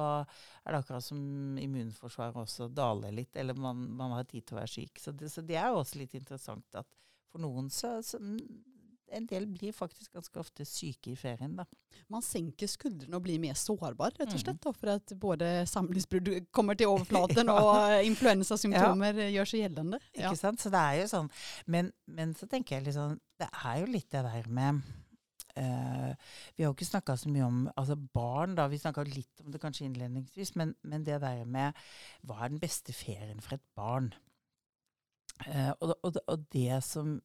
er 0.63 0.74
det 0.74 0.79
akkurat 0.79 1.05
som 1.05 1.20
immunforsvaret 1.62 2.39
også 2.41 2.70
daler 2.74 3.13
litt, 3.13 3.36
eller 3.38 3.58
man, 3.58 3.84
man 3.98 4.15
har 4.17 4.25
tid 4.29 4.48
til 4.48 4.58
å 4.58 4.62
være 4.63 4.74
syk. 4.74 5.01
Så 5.01 5.13
det, 5.13 5.29
så 5.34 5.46
det 5.46 5.60
er 5.62 5.70
jo 5.70 5.84
også 5.84 6.01
litt 6.01 6.17
interessant 6.17 6.82
at 6.82 6.89
for 7.29 7.44
noen 7.44 7.70
så, 7.74 8.00
så 8.05 8.17
En 9.14 9.26
del 9.30 9.46
blir 9.48 9.72
faktisk 9.74 10.14
ganske 10.14 10.40
ofte 10.40 10.66
syke 10.66 11.12
i 11.12 11.16
ferien, 11.16 11.56
da. 11.56 11.66
Man 12.10 12.22
senker 12.26 12.68
skuldrene 12.68 13.16
og 13.16 13.24
blir 13.24 13.40
mer 13.40 13.54
sårbar, 13.54 14.16
rett 14.18 14.28
og 14.28 14.34
Mm. 14.34 14.44
slett. 14.44 14.62
Da, 14.62 14.72
for 14.72 14.90
at 14.96 15.14
både 15.20 15.68
samlivsbrudd 15.70 16.52
kommer 16.52 16.74
til 16.76 16.88
overflaten, 16.88 17.50
og 17.54 17.92
eh, 17.92 18.06
influensasymptomer 18.10 19.14
ja. 19.22 19.30
gjør 19.38 19.46
seg 19.52 19.60
gjeldende. 19.66 20.00
Ja. 20.16 20.30
Ikke 20.32 20.42
sant? 20.42 20.60
Så 20.62 20.70
det 20.74 20.82
er 20.82 21.02
jo 21.04 21.08
sånn. 21.08 21.30
Men, 21.68 21.92
men 22.08 22.34
så 22.34 22.48
tenker 22.48 22.78
jeg 22.78 22.88
liksom 22.90 23.20
Det 23.40 23.48
er 23.52 23.80
jo 23.82 23.86
litt 23.92 24.12
det 24.12 24.24
der 24.26 24.48
med 24.50 24.82
Uh, 25.58 26.12
Vi 26.58 26.64
har 26.64 26.68
jo 26.68 26.74
ikke 26.76 26.84
snakka 26.86 27.14
så 27.16 27.30
mye 27.32 27.46
om 27.46 27.60
altså 27.78 27.96
barn, 27.96 28.56
da. 28.58 28.66
Vi 28.68 28.76
snakka 28.78 29.06
litt 29.08 29.40
om 29.40 29.54
det 29.54 29.62
kanskje 29.64 29.86
innledningsvis. 29.88 30.52
Men, 30.60 30.74
men 30.84 31.06
det 31.08 31.22
der 31.22 31.46
med 31.46 31.72
hva 32.28 32.42
er 32.44 32.50
den 32.52 32.60
beste 32.60 32.92
ferien 32.92 33.40
for 33.40 33.56
et 33.56 33.64
barn? 33.74 34.10
Uh, 35.48 35.72
og, 35.80 35.94
og, 36.04 36.18
og 36.28 36.44
det 36.52 36.82
som 36.84 37.22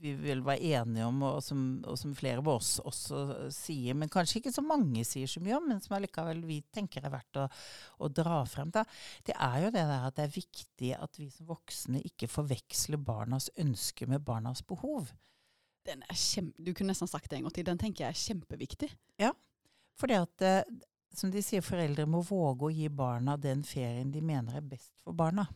vi 0.00 0.14
vel 0.16 0.40
var 0.44 0.56
enige 0.56 1.06
om, 1.06 1.22
og 1.28 1.38
som, 1.44 1.60
og 1.84 1.98
som 2.00 2.14
flere 2.16 2.40
av 2.40 2.48
oss 2.48 2.78
også 2.80 3.50
sier, 3.54 3.96
men 3.98 4.10
kanskje 4.12 4.40
ikke 4.40 4.52
så 4.54 4.64
mange 4.64 5.04
sier 5.06 5.30
så 5.30 5.42
mye 5.44 5.58
om, 5.58 5.66
men 5.70 5.82
som 5.84 5.96
allikevel 5.98 6.42
vi 6.48 6.60
tenker 6.72 7.04
er 7.04 7.12
verdt 7.12 7.40
å, 7.42 7.46
å 8.00 8.10
dra 8.20 8.40
frem, 8.48 8.72
da, 8.74 8.84
det 9.28 9.36
er 9.36 9.66
jo 9.66 9.72
det 9.74 9.84
der 9.92 10.06
at 10.08 10.16
det 10.16 10.26
er 10.26 10.36
viktig 10.36 10.92
at 10.96 11.20
vi 11.20 11.28
som 11.32 11.50
voksne 11.50 12.02
ikke 12.08 12.30
forveksler 12.30 13.00
barnas 13.04 13.50
ønsker 13.60 14.10
med 14.10 14.24
barnas 14.26 14.64
behov. 14.66 15.12
Den 15.88 16.04
er 16.08 16.18
kjempe, 16.18 16.60
du 16.60 16.72
kunne 16.76 16.92
nesten 16.92 17.08
sagt 17.10 17.30
det 17.30 17.38
en 17.38 17.48
gang 17.48 17.56
til. 17.56 17.66
Den 17.66 17.80
tenker 17.80 18.04
jeg 18.04 18.12
er 18.14 18.24
kjempeviktig. 18.24 18.90
Ja, 19.20 19.32
Fordi 20.00 20.16
at, 20.16 20.44
eh, 20.44 20.62
som 21.16 21.32
de 21.32 21.42
sier, 21.44 21.64
foreldre 21.64 22.06
må 22.08 22.22
våge 22.24 22.68
å 22.68 22.72
gi 22.72 22.88
barna 22.88 23.36
den 23.40 23.64
ferien 23.66 24.12
de 24.12 24.22
mener 24.24 24.56
er 24.60 24.64
best 24.64 24.94
for 25.04 25.16
barna. 25.16 25.46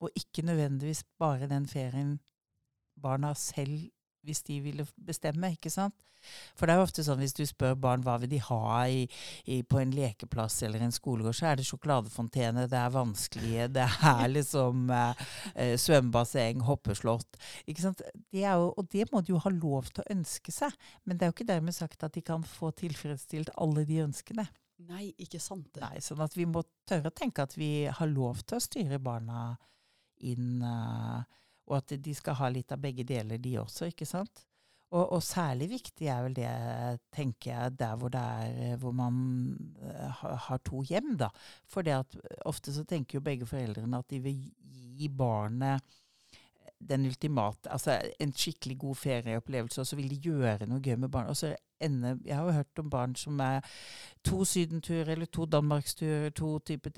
Og 0.00 0.12
ikke 0.16 0.44
nødvendigvis 0.44 1.02
bare 1.18 1.48
den 1.48 1.66
ferien 1.68 2.18
barna 3.02 3.34
selv, 3.38 3.88
hvis 4.26 4.42
de 4.46 4.58
ville 4.64 4.86
bestemme, 5.06 5.52
ikke 5.54 5.70
sant? 5.70 5.94
For 6.56 6.66
det 6.66 6.74
er 6.74 6.80
jo 6.80 6.86
ofte 6.86 7.04
sånn 7.06 7.20
hvis 7.20 7.36
du 7.36 7.42
spør 7.46 7.76
barn 7.78 8.02
hva 8.02 8.16
vil 8.22 8.30
de 8.32 8.40
ha 8.42 8.60
i, 8.90 9.04
i, 9.46 9.60
på 9.62 9.78
en 9.78 9.92
lekeplass 9.94 10.58
eller 10.66 10.82
en 10.82 10.94
skolegård, 10.94 11.36
så 11.38 11.50
er 11.50 11.60
det 11.60 11.66
sjokoladefontene, 11.68 12.66
det 12.70 12.80
er 12.80 12.94
vanskelige, 12.94 13.68
det 13.76 13.86
er 13.86 14.26
liksom 14.36 14.90
eh, 14.94 15.24
eh, 15.54 15.74
svømmebasseng, 15.80 16.64
hoppeslott. 16.66 17.40
Ikke 17.66 17.84
sant? 17.84 18.02
Det 18.32 18.44
er 18.44 18.58
jo, 18.58 18.72
og 18.74 18.90
det 18.92 19.08
må 19.12 19.22
de 19.22 19.36
jo 19.36 19.42
ha 19.44 19.52
lov 19.54 19.92
til 19.92 20.02
å 20.04 20.10
ønske 20.16 20.54
seg. 20.54 20.74
Men 21.04 21.16
det 21.16 21.26
er 21.26 21.32
jo 21.32 21.38
ikke 21.38 21.50
dermed 21.52 21.76
sagt 21.76 22.06
at 22.06 22.16
de 22.16 22.24
kan 22.26 22.44
få 22.46 22.72
tilfredsstilt 22.82 23.54
alle 23.62 23.86
de 23.88 24.02
ønskene. 24.06 24.48
Nei, 24.86 25.08
ikke 25.22 25.40
sant 25.40 25.70
det. 25.72 25.80
Nei, 25.84 26.02
sånn 26.04 26.20
at 26.24 26.34
vi 26.36 26.44
må 26.48 26.60
tørre 26.88 27.08
å 27.08 27.16
tenke 27.16 27.46
at 27.46 27.54
vi 27.56 27.86
har 27.88 28.10
lov 28.10 28.42
til 28.44 28.58
å 28.58 28.64
styre 28.64 29.00
barna 29.02 29.48
inn, 30.26 30.60
eh, 30.64 31.42
og 31.66 31.78
at 31.80 31.96
de 32.02 32.14
skal 32.14 32.38
ha 32.38 32.50
litt 32.52 32.72
av 32.72 32.82
begge 32.82 33.04
deler, 33.06 33.40
de 33.42 33.56
også, 33.60 33.90
ikke 33.90 34.08
sant? 34.08 34.46
Og, 34.94 35.12
og 35.16 35.22
særlig 35.22 35.66
viktig 35.72 36.06
er 36.06 36.22
vel 36.22 36.34
det, 36.36 36.50
tenker 37.14 37.50
jeg, 37.50 37.74
der 37.80 37.96
hvor 37.98 38.12
det 38.14 38.22
er 38.22 38.58
eh, 38.62 38.76
hvor 38.78 38.94
man 38.94 39.16
eh, 39.82 40.22
har, 40.46 40.60
to 40.64 40.82
hjem, 40.86 41.16
da. 41.18 41.32
For 41.66 41.82
det 41.82 41.96
at 41.96 42.14
eh, 42.20 42.36
ofte 42.46 42.74
så 42.74 42.84
tenker 42.86 43.18
jo 43.18 43.24
begge 43.26 43.48
foreldrene 43.50 43.98
at 43.98 44.10
de 44.10 44.20
vil 44.22 44.44
gi 44.96 45.08
barnet 45.10 45.82
den 46.76 47.06
ultimate 47.08 47.70
Altså 47.72 47.96
en 48.20 48.32
skikkelig 48.36 48.78
god 48.78 48.94
ferieopplevelse, 48.94 49.80
og 49.80 49.86
så 49.86 49.96
vil 49.96 50.10
de 50.10 50.18
gjøre 50.28 50.68
noe 50.68 50.82
gøy 50.84 50.94
med 51.00 51.08
barnet. 51.08 51.32
Og 51.32 51.36
så 51.36 51.54
ender 51.80 52.18
Jeg 52.24 52.36
har 52.36 52.44
jo 52.44 52.58
hørt 52.60 52.78
om 52.78 52.90
barn 52.90 53.16
som 53.16 53.40
er 53.40 53.60
to 54.24 54.44
sydenturer 54.44 55.10
eller 55.16 55.26
to 55.26 55.44
danmarksturer, 55.44 56.30
to 56.30 56.58
typer 56.58 56.90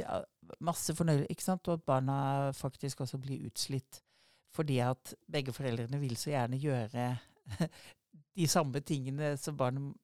Masse 0.61 0.95
fornøyelser, 0.95 1.27
ikke 1.31 1.45
sant? 1.45 1.69
Og 1.69 1.75
at 1.75 1.83
barna 1.83 2.51
faktisk 2.53 3.01
også 3.01 3.19
blir 3.19 3.47
utslitt. 3.47 4.03
Fordi 4.55 4.81
at 4.85 5.15
begge 5.31 5.53
foreldrene 5.55 6.01
vil 6.01 6.17
så 6.19 6.33
gjerne 6.33 6.61
gjøre 6.61 7.09
de 8.39 8.49
samme 8.51 8.81
tingene 8.87 9.35
som 9.41 9.57
barnet 9.59 9.95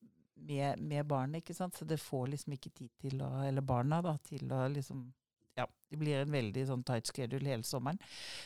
med, 0.45 0.81
med 0.81 1.07
barnet, 1.09 1.43
ikke 1.43 1.57
sant. 1.57 1.77
Så 1.77 1.87
det 1.89 2.01
får 2.03 2.33
liksom 2.35 2.57
ikke 2.57 2.73
tid 2.75 2.91
til 3.01 3.23
å 3.25 3.31
Eller 3.47 3.65
barna, 3.65 4.03
da, 4.05 4.17
til 4.29 4.51
å 4.53 4.67
liksom 4.69 5.07
ja, 5.55 5.69
det 5.91 5.99
blir 6.01 6.19
en 6.19 6.33
veldig 6.35 6.65
sånn 6.67 6.83
tight 6.87 7.07
schedule 7.07 7.47
hele 7.47 7.67
sommeren. 7.67 8.01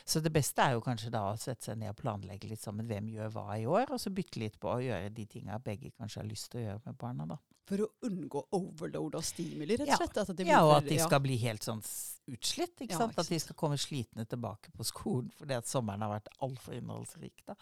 Så 0.04 0.20
det 0.20 0.32
beste 0.34 0.60
er 0.60 0.74
jo 0.76 0.84
kanskje 0.84 1.12
da 1.14 1.22
å 1.30 1.38
sette 1.40 1.70
seg 1.70 1.78
ned 1.80 1.94
og 1.94 2.00
planlegge 2.02 2.50
litt 2.50 2.60
sammen 2.60 2.88
hvem 2.88 3.08
gjør 3.14 3.32
hva 3.32 3.46
i 3.56 3.64
år, 3.64 3.94
og 3.94 4.02
så 4.02 4.12
bytte 4.12 4.42
litt 4.42 4.58
på 4.60 4.74
å 4.74 4.82
gjøre 4.84 5.14
de 5.16 5.24
tinga 5.30 5.56
begge 5.64 5.94
kanskje 5.96 6.20
har 6.20 6.28
lyst 6.28 6.50
til 6.52 6.60
å 6.60 6.66
gjøre 6.66 6.82
med 6.84 6.98
barna, 7.00 7.28
da. 7.30 7.38
For 7.68 7.84
å 7.84 7.88
unngå 8.08 8.44
overload 8.56 9.18
av 9.18 9.24
stimuli, 9.28 9.76
rett 9.76 9.84
og 9.84 9.92
Ja. 9.92 9.96
slett? 10.00 10.36
Blir 10.36 10.46
Ja, 10.48 10.62
og 10.64 10.76
at 10.78 10.88
de 10.88 10.98
skal 10.98 11.20
bli 11.20 11.36
helt 11.42 11.62
sånn 11.66 11.82
utslitt. 12.28 12.76
ikke 12.80 12.96
sant? 12.96 13.12
ikke 13.12 13.20
At 13.24 13.28
de 13.32 13.38
skal 13.40 13.56
komme 13.56 13.76
slitne 13.80 14.24
tilbake 14.28 14.72
på 14.76 14.84
skolen 14.84 15.30
fordi 15.38 15.56
at 15.56 15.66
sommeren 15.68 16.00
har 16.04 16.14
vært 16.20 16.28
altfor 16.44 16.74
innholdsrik. 16.78 17.44
da. 17.46 17.54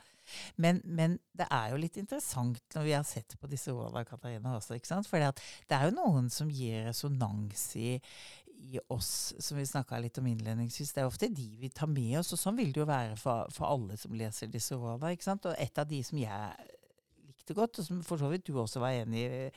Men, 0.58 0.80
men 0.84 1.18
det 1.36 1.46
er 1.50 1.70
jo 1.70 1.76
litt 1.78 1.96
interessant 2.00 2.60
når 2.74 2.82
vi 2.88 2.92
har 2.96 3.04
sett 3.04 3.36
på 3.40 3.48
disse 3.50 3.70
rådene, 3.70 4.04
Katarina, 4.08 4.56
også. 4.58 4.74
ikke 4.78 4.86
sant? 4.90 5.06
At 5.14 5.40
det 5.68 5.76
er 5.78 5.90
jo 5.90 5.96
noen 5.96 6.30
som 6.30 6.48
gir 6.50 6.86
resonans 6.88 7.76
i, 7.76 8.00
i 8.56 8.80
oss, 8.90 9.34
som 9.38 9.58
vi 9.58 9.66
snakka 9.68 10.00
litt 10.02 10.18
om 10.18 10.26
innledningsvis. 10.26 10.92
Det 10.96 11.02
er 11.02 11.06
ofte 11.10 11.28
de 11.32 11.48
vi 11.60 11.68
tar 11.68 11.86
med 11.86 12.18
oss, 12.18 12.32
og 12.32 12.38
sånn 12.40 12.56
vil 12.56 12.72
det 12.72 12.82
jo 12.82 12.86
være 12.88 13.16
for, 13.20 13.46
for 13.54 13.66
alle 13.70 13.96
som 14.00 14.14
leser 14.18 14.50
disse 14.50 14.74
rådene. 14.74 15.12
ikke 15.14 15.28
sant? 15.30 15.46
Og 15.46 15.54
et 15.58 15.78
av 15.78 15.86
de 15.86 16.02
som 16.02 16.18
jeg 16.18 16.72
likte 17.46 17.56
godt, 17.56 17.78
og 17.78 17.86
som 17.86 18.02
for 18.02 18.18
så 18.18 18.30
vidt 18.30 18.46
du 18.48 18.58
også 18.58 18.80
var 18.82 18.96
enig 19.02 19.26
i, 19.26 19.50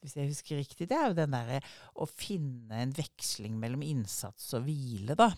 hvis 0.00 0.16
jeg 0.16 0.30
husker 0.30 0.56
riktig, 0.56 0.88
det 0.88 0.96
er 0.96 1.10
jo 1.10 1.18
den 1.18 1.34
derre 1.34 1.60
å 1.94 2.06
finne 2.08 2.80
en 2.80 2.94
veksling 2.94 3.58
mellom 3.58 3.82
innsats 3.82 4.54
og 4.54 4.64
hvile, 4.64 5.14
da. 5.14 5.32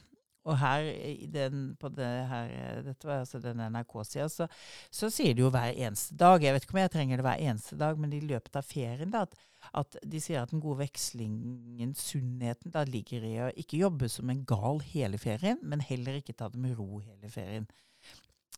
Og 0.47 0.55
her, 0.61 0.85
i 0.87 1.27
den, 1.27 1.73
på 1.75 1.89
det 1.91 2.07
her, 2.07 2.53
eh, 2.55 2.83
dette 2.87 3.09
var 3.09 3.25
altså 3.25 3.41
den 3.43 3.59
NRK-sida, 3.59 4.29
så, 4.31 4.47
så 4.95 5.09
sier 5.11 5.35
de 5.35 5.43
jo 5.43 5.51
hver 5.51 5.75
eneste 5.75 6.15
dag. 6.15 6.39
Jeg 6.39 6.55
vet 6.55 6.63
ikke 6.63 6.77
om 6.77 6.79
jeg 6.85 6.93
trenger 6.95 7.19
det 7.19 7.27
hver 7.27 7.43
eneste 7.49 7.79
dag, 7.81 7.99
men 7.99 8.15
i 8.15 8.21
løpet 8.23 8.55
av 8.55 8.69
ferien, 8.69 9.11
da, 9.11 9.25
at, 9.27 9.35
at 9.83 9.99
de 10.07 10.21
sier 10.23 10.45
at 10.45 10.53
den 10.55 10.63
gode 10.63 10.85
vekslingen, 10.85 11.97
sunnheten, 11.99 12.71
da 12.71 12.85
ligger 12.87 13.27
i 13.27 13.35
å 13.43 13.51
ikke 13.59 13.83
jobbe 13.83 14.07
som 14.13 14.31
en 14.31 14.45
gal 14.47 14.79
hele 14.87 15.19
ferien, 15.19 15.59
men 15.67 15.83
heller 15.83 16.21
ikke 16.21 16.37
ta 16.39 16.47
det 16.53 16.63
med 16.63 16.79
ro 16.79 17.03
hele 17.03 17.33
ferien. 17.33 17.67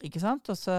Ikke 0.05 0.21
sant? 0.21 0.53
Og 0.53 0.61
så 0.61 0.77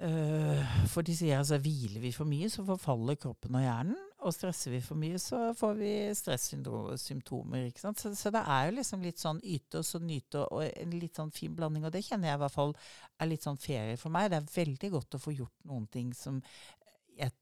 For 0.00 1.04
de 1.04 1.12
sier 1.12 1.36
altså 1.36 1.58
hviler 1.60 2.00
vi 2.00 2.12
for 2.16 2.28
mye, 2.28 2.48
så 2.48 2.64
forfaller 2.64 3.18
kroppen 3.20 3.58
og 3.58 3.64
hjernen. 3.66 3.98
Og 4.20 4.34
stresser 4.36 4.74
vi 4.74 4.80
for 4.84 5.00
mye, 5.00 5.16
så 5.20 5.50
får 5.56 5.76
vi 5.78 5.90
stressymptomer. 6.16 7.66
ikke 7.68 7.80
sant? 7.80 8.00
Så, 8.00 8.12
så 8.16 8.32
det 8.32 8.42
er 8.44 8.66
jo 8.68 8.74
liksom 8.76 9.04
litt 9.04 9.20
sånn 9.20 9.40
yte 9.40 9.80
og 9.80 9.86
så 9.88 10.00
nyte 10.00 10.42
og, 10.44 10.64
en 10.68 10.96
litt 11.00 11.16
sånn 11.16 11.32
fin 11.32 11.54
blanding. 11.56 11.86
Og 11.88 11.94
det 11.94 12.02
kjenner 12.04 12.28
jeg 12.30 12.40
i 12.40 12.42
hvert 12.42 12.56
fall 12.56 12.74
er 13.20 13.30
litt 13.30 13.44
sånn 13.44 13.60
ferie 13.60 13.96
for 14.00 14.12
meg. 14.12 14.28
Det 14.32 14.40
er 14.40 14.52
veldig 14.56 14.90
godt 14.96 15.16
å 15.16 15.22
få 15.24 15.34
gjort 15.36 15.68
noen 15.68 15.86
ting 15.92 16.12
som 16.16 16.40
jeg 17.16 17.32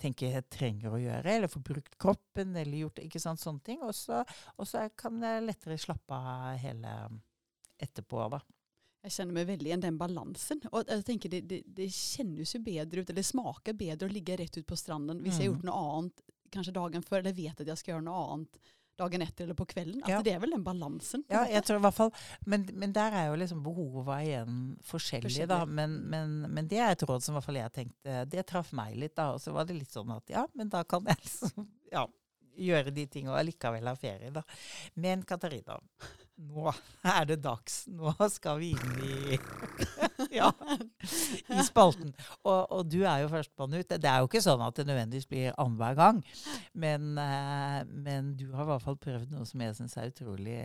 tenker 0.00 0.36
jeg 0.36 0.48
trenger 0.54 0.94
å 0.94 1.00
gjøre, 1.02 1.34
eller 1.34 1.52
få 1.52 1.60
brukt 1.64 1.96
kroppen, 2.00 2.54
eller 2.56 2.84
gjort 2.84 3.00
ikke 3.02 3.20
sant, 3.20 3.42
sånne 3.42 3.64
ting. 3.66 3.80
Og 3.84 3.96
så 3.96 4.84
kan 4.96 5.20
jeg 5.24 5.44
lettere 5.44 5.80
slappe 5.80 6.20
av 6.20 6.60
hele 6.62 6.94
etterpå, 7.80 8.28
da. 8.32 8.40
Jeg 9.08 9.16
kjenner 9.16 9.38
meg 9.40 9.46
veldig 9.50 9.70
igjen 9.72 9.84
den 9.88 9.98
balansen. 10.00 10.60
Og 10.72 10.84
jeg 10.88 11.04
tenker 11.08 11.32
det, 11.32 11.42
det, 11.50 11.62
det 11.80 11.90
kjennes 11.96 12.52
jo 12.54 12.60
bedre 12.64 13.02
ut, 13.02 13.10
eller 13.14 13.24
smaker 13.26 13.76
bedre 13.78 14.08
å 14.08 14.12
ligge 14.12 14.36
rett 14.38 14.58
ut 14.60 14.66
på 14.68 14.76
stranden 14.78 15.22
hvis 15.24 15.38
jeg 15.40 15.48
har 15.48 15.54
Mm. 15.54 15.54
gjort 15.56 15.70
noe 15.70 15.84
annet 15.98 16.26
kanskje 16.52 16.72
dagen 16.76 17.02
før, 17.04 17.22
eller 17.24 17.36
vet 17.36 17.60
at 17.60 17.66
jeg 17.72 17.76
skal 17.80 17.94
gjøre 17.96 18.04
noe 18.06 18.26
annet 18.34 18.60
dagen 18.98 19.22
etter 19.22 19.44
eller 19.44 19.54
på 19.54 19.66
kvelden. 19.70 20.00
Altså, 20.02 20.10
Ja. 20.16 20.22
det 20.26 20.32
er 20.34 20.40
vel 20.42 20.50
den 20.56 20.64
balansen. 20.66 21.22
Ja, 21.30 21.44
jeg 21.46 21.62
tror 21.62 21.76
i 21.78 21.82
hvert 21.84 21.94
fall, 21.94 22.08
men, 22.50 22.64
men 22.74 22.92
der 22.96 23.12
er 23.14 23.26
jo 23.28 23.36
liksom 23.38 23.60
behovet 23.62 24.24
igjen 24.26 24.56
forskjellig, 24.82 25.46
da. 25.46 25.60
Men, 25.66 25.94
men, 26.10 26.32
men 26.50 26.66
det 26.66 26.80
er 26.82 26.96
et 26.96 27.04
råd 27.06 27.22
som 27.22 27.34
i 27.34 27.38
hvert 27.38 27.46
fall 27.46 27.60
jeg 27.60 27.72
tenkte 27.76 28.24
Det 28.32 28.42
traff 28.50 28.72
meg 28.74 28.96
litt, 28.98 29.14
da. 29.14 29.28
Og 29.36 29.40
så 29.44 29.54
var 29.54 29.68
det 29.68 29.76
litt 29.78 29.92
sånn 29.94 30.10
at 30.16 30.28
ja, 30.34 30.46
men 30.58 30.68
da 30.72 30.82
kan 30.82 31.06
jeg 31.06 31.14
liksom 31.22 31.68
ja, 31.94 32.08
gjøre 32.58 32.90
de 32.90 33.06
tingene 33.06 33.36
og 33.36 33.38
allikevel 33.44 33.86
ha 33.86 33.94
ferie, 33.94 34.32
da. 34.34 34.42
Men 34.98 35.22
Katarina, 35.22 35.78
nå 36.38 36.70
er 37.02 37.26
det 37.28 37.40
dags. 37.42 37.80
Nå 37.90 38.12
skal 38.30 38.60
vi 38.62 38.70
inn 38.74 39.00
i 39.02 39.38
Ja, 40.38 40.50
i 41.50 41.64
spalten. 41.66 42.12
Og, 42.44 42.60
og 42.70 42.86
du 42.90 43.00
er 43.02 43.24
jo 43.24 43.32
førstemann 43.32 43.78
ut. 43.78 43.90
Det 43.90 44.10
er 44.10 44.22
jo 44.22 44.30
ikke 44.30 44.44
sånn 44.44 44.62
at 44.64 44.78
det 44.78 44.86
nødvendigvis 44.88 45.28
blir 45.30 45.56
annenhver 45.56 45.98
gang. 45.98 46.22
Men, 46.78 47.10
eh, 47.22 47.82
men 47.88 48.32
du 48.38 48.48
har 48.52 48.66
i 48.66 48.70
hvert 48.72 48.86
fall 48.86 49.00
prøvd 49.02 49.34
noe 49.34 49.48
som 49.48 49.64
jeg 49.64 49.76
syns 49.78 49.98
er 49.98 50.12
utrolig 50.12 50.58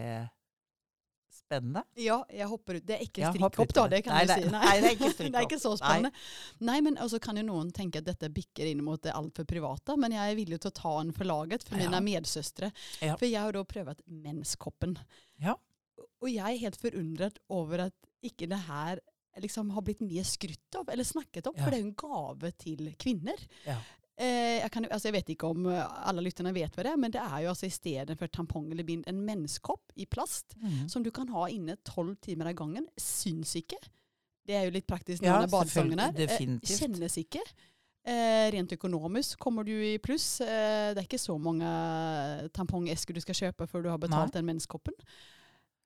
spennende. 1.54 1.84
Ja, 2.02 2.18
jeg 2.34 2.48
hopper 2.50 2.76
ut. 2.80 2.86
Det 2.88 2.96
er 2.98 3.04
ikke 3.06 3.30
strikkhopp, 3.32 3.74
da. 3.78 3.88
det. 3.94 4.02
Kan 4.06 4.14
Nei, 4.18 4.26
jeg 4.26 4.44
si. 4.44 4.50
nei, 4.52 4.74
det 4.82 4.90
er 4.90 4.96
ikke 4.98 5.12
det 5.30 5.36
er 5.40 5.48
ikke 5.48 5.60
så 5.62 5.74
spennende. 5.78 6.12
Nei, 6.60 6.80
men 6.82 6.98
altså 6.98 7.20
kan 7.24 7.38
jo 7.38 7.44
noen 7.48 7.72
tenke 7.72 8.02
at 8.02 8.06
dette 8.10 8.30
bikker 8.34 8.66
inn 8.72 8.84
mot 8.84 9.02
det 9.04 9.14
altfor 9.14 9.46
private, 9.50 9.96
men 9.98 10.12
jeg 10.18 10.32
er 10.34 10.36
villig 10.40 10.60
til 10.64 10.72
å 10.74 10.78
ta 10.82 10.96
den 11.04 11.14
for 11.14 11.30
laget 11.30 11.64
for 11.68 11.78
Ja. 11.78 11.86
mine 11.90 12.02
medsøstre. 12.06 12.72
Ja. 13.02 13.16
For 13.16 13.26
jeg 13.30 13.40
har 13.42 13.52
da 13.54 13.64
prøvd 13.64 14.02
menskoppen. 14.08 14.98
Ja. 15.44 15.56
Og 16.24 16.30
jeg 16.32 16.44
er 16.58 16.62
helt 16.66 16.80
forundret 16.80 17.40
over 17.52 17.88
at 17.90 17.94
ikke 18.24 18.48
det 18.48 18.62
her 18.68 19.00
liksom 19.42 19.72
har 19.74 19.82
blitt 19.82 20.02
mye 20.06 20.22
skrytt 20.24 20.78
av, 20.78 20.90
eller 20.94 21.04
snakket 21.04 21.48
om, 21.50 21.56
Ja. 21.58 21.64
for 21.64 21.72
det 21.72 21.80
er 21.80 21.84
jo 21.84 21.90
en 21.90 21.96
gave 21.98 22.52
til 22.62 22.96
kvinner. 23.02 23.40
Ja. 23.66 23.80
Eh, 24.18 24.60
jeg, 24.62 24.70
kan, 24.72 24.86
altså 24.92 25.08
jeg 25.10 25.14
vet 25.16 25.30
ikke 25.34 25.48
om 25.50 25.66
eh, 25.72 25.88
alle 26.08 26.22
lytterne 26.22 26.52
vet 26.54 26.76
hva 26.76 26.84
det 26.86 26.92
er, 26.92 26.98
men 27.02 27.12
det 27.12 27.22
er 27.24 27.40
jo 27.42 27.50
altså 27.50 27.66
i 27.66 27.74
stedet 27.74 28.16
for 28.20 28.28
tampong 28.30 28.68
eller 28.72 28.86
bind 28.86 29.04
en 29.10 29.24
menskopp 29.26 29.92
i 29.98 30.06
plast 30.06 30.54
Mm. 30.62 30.88
som 30.90 31.02
du 31.04 31.10
kan 31.12 31.28
ha 31.34 31.48
inne 31.50 31.76
tolv 31.84 32.16
timer 32.22 32.52
av 32.52 32.54
gangen. 32.56 32.86
Syns 33.00 33.56
ikke. 33.58 33.80
Det 34.46 34.54
er 34.56 34.66
jo 34.68 34.72
litt 34.76 34.86
praktisk 34.88 35.24
Ja, 35.24 35.40
når 35.42 35.50
badesangen 35.50 36.00
er. 36.00 36.12
selvfølgelig, 36.12 36.20
Eh, 36.20 36.28
definitivt. 36.28 36.80
Kjennes 36.80 37.18
ikke. 37.18 37.42
Eh, 38.06 38.52
rent 38.52 38.72
økonomisk 38.76 39.40
kommer 39.40 39.64
du 39.66 39.72
i 39.72 39.98
pluss. 39.98 40.42
Eh, 40.42 40.94
det 40.94 41.00
er 41.02 41.08
ikke 41.08 41.18
så 41.20 41.38
mange 41.40 41.64
tampongesker 42.54 43.14
du 43.16 43.22
skal 43.24 43.36
kjøpe 43.36 43.68
før 43.70 43.84
du 43.86 43.90
har 43.90 43.98
betalt 44.02 44.34
den 44.36 44.46
menskoppen. 44.46 44.94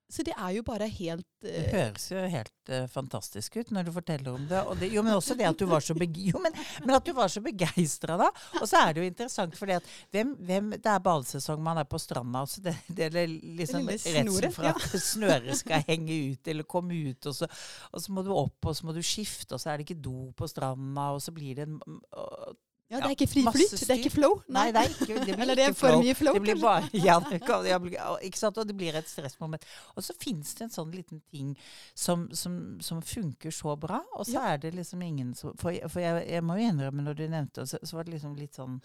Så 0.08 0.24
det 0.24 0.32
er 0.32 0.54
jo 0.56 0.62
bare 0.64 0.86
helt 0.88 1.26
Det 1.44 1.50
eh, 1.52 1.66
høres 1.68 2.06
jo 2.08 2.20
helt 2.32 2.70
uh, 2.72 2.86
fantastisk 2.88 3.58
ut 3.60 3.72
når 3.76 3.88
du 3.88 3.90
forteller 3.92 4.30
om 4.32 4.46
det. 4.48 4.62
Og 4.64 4.78
det 4.80 4.88
jo, 4.94 5.02
men 5.04 5.18
også 5.18 5.36
det 5.36 5.44
at 5.44 5.60
du 5.60 5.66
var 5.68 5.84
så, 5.84 5.92
beg 5.98 6.16
jo, 6.30 6.40
men, 6.40 6.54
men 6.86 6.94
at 6.96 7.04
du 7.04 7.12
var 7.16 7.28
så 7.32 7.42
begeistra 7.44 8.16
da. 8.20 8.30
Og 8.62 8.64
så 8.70 8.80
er 8.80 8.94
det 8.96 9.02
jo 9.04 9.10
interessant, 9.10 9.58
fordi 9.58 9.76
at 9.76 9.90
hvem, 10.14 10.32
hvem, 10.48 10.70
det 10.78 10.92
er 10.94 11.04
ballsesong, 11.04 11.60
man 11.64 11.82
er 11.82 11.88
på 11.88 12.00
stranda. 12.00 12.46
Så 12.48 12.64
det, 12.64 12.74
det 12.88 13.10
er 13.10 13.28
liksom 13.28 13.84
redsel 13.92 14.48
for 14.54 14.70
at 14.72 14.86
snøret 15.04 15.60
skal 15.60 15.84
henge 15.90 16.16
ut 16.32 16.52
eller 16.54 16.68
komme 16.68 16.96
ut. 17.10 17.28
Og 17.28 17.36
så, 17.42 17.50
og 17.92 18.04
så 18.04 18.16
må 18.16 18.24
du 18.24 18.32
opp, 18.32 18.56
og 18.64 18.78
så 18.78 18.88
må 18.88 18.96
du 18.96 19.02
skifte, 19.04 19.52
og 19.54 19.60
så 19.60 19.74
er 19.74 19.78
det 19.78 19.90
ikke 19.90 20.00
do 20.08 20.30
på 20.38 20.48
stranda, 20.48 21.10
og 21.12 21.20
så 21.22 21.36
blir 21.36 21.60
det 21.60 21.68
en 21.68 21.76
og- 22.16 22.56
Ja, 22.88 23.02
det 23.02 23.04
er 23.10 23.14
ikke 23.18 23.28
fri 23.28 23.42
flyt. 23.44 23.72
Det 23.76 23.90
er 23.92 23.98
ikke 24.00 24.14
flow. 24.14 24.38
Nei, 24.48 24.68
det 24.72 24.80
er 24.80 24.92
ikke, 24.94 25.06
det 25.20 25.24
blir 25.26 25.42
Eller 25.44 25.58
det 25.58 25.64
er 25.66 25.74
for 25.76 25.90
flow. 25.90 26.00
mye 26.00 26.14
flow, 26.16 26.36
Det 26.38 26.42
blir 26.46 26.60
bare, 26.62 26.88
ja, 26.96 27.18
ja, 27.92 28.14
ikke 28.24 28.40
sant? 28.40 28.60
Og 28.62 28.68
det 28.68 28.76
blir 28.78 28.96
et 28.96 29.10
stressmoment. 29.10 29.66
Og 29.94 30.06
så 30.06 30.16
finnes 30.16 30.54
det 30.56 30.64
en 30.64 30.72
sånn 30.72 30.94
liten 30.94 31.20
ting 31.28 31.50
som, 31.92 32.24
som, 32.32 32.54
som 32.80 33.02
funker 33.04 33.52
så 33.52 33.76
bra, 33.76 34.00
og 34.16 34.24
så 34.28 34.40
er 34.54 34.62
det 34.62 34.72
liksom 34.78 35.04
ingen 35.04 35.34
som 35.36 35.52
For, 35.60 35.76
for 35.92 36.00
jeg, 36.00 36.24
jeg 36.30 36.44
må 36.44 36.56
jo 36.56 36.70
innrømme, 36.70 37.04
når 37.04 37.20
du 37.20 37.26
nevnte 37.28 37.60
det, 37.60 37.68
så, 37.74 37.82
så 37.82 37.98
var 37.98 38.08
det 38.08 38.16
liksom 38.16 38.38
litt 38.40 38.56
sånn 38.56 38.80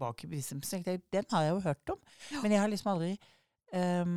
bak 0.00 0.24
i 0.24 0.32
bevisstheten. 0.32 1.02
Den 1.12 1.28
har 1.30 1.44
jeg 1.44 1.52
jo 1.52 1.60
hørt 1.66 1.92
om, 1.92 2.00
men 2.40 2.54
jeg 2.54 2.62
har 2.62 2.72
liksom 2.72 2.94
aldri 2.94 3.12
um, 3.76 4.16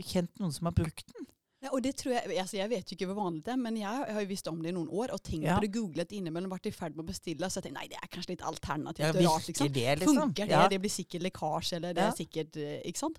kjent 0.00 0.40
noen 0.40 0.56
som 0.56 0.70
har 0.70 0.76
brukt 0.80 1.12
den. 1.12 1.28
Ja, 1.64 1.70
og 1.72 1.80
det 1.82 1.94
tror 1.96 2.12
jeg, 2.12 2.36
altså 2.42 2.56
jeg 2.58 2.68
vet 2.68 2.90
jo 2.92 2.94
ikke 2.98 3.06
hvor 3.08 3.16
vanlig 3.24 3.42
det 3.46 3.52
er, 3.54 3.56
men 3.56 3.76
jeg 3.80 3.88
har 3.88 4.20
jo 4.20 4.28
visst 4.28 4.48
om 4.50 4.58
det 4.60 4.68
i 4.68 4.76
noen 4.76 4.90
år 4.92 5.14
og 5.16 5.22
tenkt 5.24 5.46
Ja. 5.48 5.54
på 5.56 5.64
det, 5.64 5.70
googlet 5.72 6.12
innimellom, 6.12 6.50
vært 6.52 6.66
i 6.68 6.74
ferd 6.76 6.94
med 6.98 7.06
å 7.06 7.08
bestille, 7.08 7.48
så 7.48 7.62
jeg 7.62 7.70
tenkte 7.70 7.78
nei, 7.80 7.88
det 7.88 7.96
er 8.02 8.10
kanskje 8.12 8.34
litt 8.34 8.44
alternativt 8.44 9.06
Ja, 9.06 9.12
og 9.14 9.22
rart. 9.38 9.46
liksom. 9.48 9.72
det, 9.72 9.98
liksom? 10.02 10.18
Funker 10.20 10.44
det? 10.46 10.52
Ja. 10.58 10.68
Det 10.68 10.80
blir 10.84 10.92
sikkert 10.92 11.22
lekkasje, 11.24 11.76
eller 11.80 11.94
det 11.96 12.04
Ja. 12.04 12.10
er 12.12 12.18
sikkert 12.20 12.56
eh, 12.60 12.82
Ikke 12.84 12.98
sant? 12.98 13.18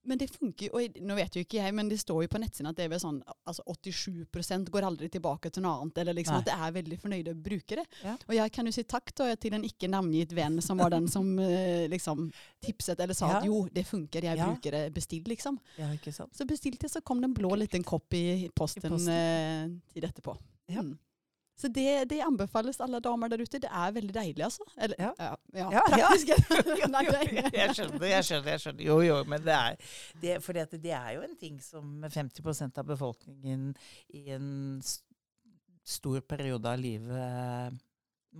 Ja. 0.00 0.08
Men 0.08 0.18
det 0.18 0.30
funker 0.32 0.70
jo, 0.70 0.80
nå 1.04 1.14
vet 1.14 1.34
jo 1.36 1.42
ikke 1.44 1.58
jeg, 1.60 1.74
men 1.76 1.88
det 1.90 1.98
står 2.00 2.22
jo 2.24 2.28
på 2.32 2.38
nettsiden 2.40 2.70
at 2.70 2.76
det 2.78 2.86
er 2.86 2.92
vel 2.94 3.00
sånn 3.02 3.18
altså 3.44 3.62
87% 3.68 4.70
går 4.72 4.86
aldri 4.88 5.10
tilbake 5.12 5.50
til 5.52 5.62
noe 5.62 5.82
annet, 5.82 5.98
eller 6.00 6.16
liksom 6.16 6.38
Nei. 6.38 6.40
at 6.40 6.48
det 6.48 6.54
er 6.56 6.72
veldig 6.78 6.98
fornøyde 7.02 7.34
brukere. 7.44 7.84
Ja. 8.02 8.14
Og 8.28 8.34
jeg 8.38 8.52
kan 8.56 8.66
jo 8.66 8.72
si 8.72 8.84
takk 8.88 9.12
da, 9.20 9.28
til 9.36 9.54
en 9.58 9.66
ikke 9.68 9.90
navngitt 9.92 10.32
venn 10.36 10.56
som 10.64 10.80
var 10.80 10.90
den 10.94 11.08
som 11.12 11.28
eh, 11.38 11.84
liksom 11.92 12.30
tipset 12.64 12.98
eller 13.04 13.14
sa 13.14 13.28
at 13.38 13.44
jo, 13.48 13.66
det 13.72 13.84
funker, 13.86 14.24
jeg 14.24 14.38
Ja. 14.40 14.46
bruker 14.48 14.70
det, 14.78 14.82
bestill 14.96 15.22
liksom. 15.28 15.60
Ja, 15.76 15.92
ikke 15.92 16.12
sant? 16.16 16.32
Så 16.36 16.46
bestilte 16.48 16.88
jeg, 16.88 16.94
så 16.96 17.02
kom 17.04 17.20
det 17.20 17.28
en 17.30 17.36
blå 17.36 17.52
liten 17.60 17.84
kopp 17.84 18.12
i 18.16 18.48
posten, 18.56 18.80
I 18.86 18.88
posten. 18.88 19.12
Eh, 19.12 19.94
tid 19.94 20.08
etterpå. 20.08 20.36
Ja. 20.72 20.80
Mm. 20.82 20.96
Så 21.60 21.68
det, 21.68 22.08
det 22.08 22.22
anbefales 22.24 22.80
alle 22.80 23.00
damer 23.04 23.28
der 23.28 23.42
ute. 23.44 23.60
Det 23.60 23.68
er 23.68 23.92
veldig 23.92 24.14
deilig, 24.16 24.44
altså. 24.46 24.64
Eller, 24.76 24.96
Ja. 25.00 25.10
ja, 25.18 25.34
ja, 25.52 25.68
Ja, 25.76 25.82
praktisk. 25.92 26.30
Jeg 27.60 27.74
skjønner, 27.76 28.06
jeg 28.08 28.24
skjønner. 28.24 28.50
jeg 28.54 28.60
skjønner. 28.64 28.84
Jo, 28.86 28.98
jo, 29.04 29.18
men 29.28 29.44
det 29.44 29.54
er 29.54 29.76
det, 30.22 30.82
det 30.82 30.92
er 30.96 31.10
jo 31.18 31.22
en 31.26 31.36
ting 31.40 31.60
som 31.60 32.00
50% 32.08 32.80
av 32.80 32.88
befolkningen 32.88 33.70
i 34.16 34.24
en 34.36 34.48
stor 35.84 36.20
periode 36.20 36.68
av 36.70 36.80
livet 36.80 37.76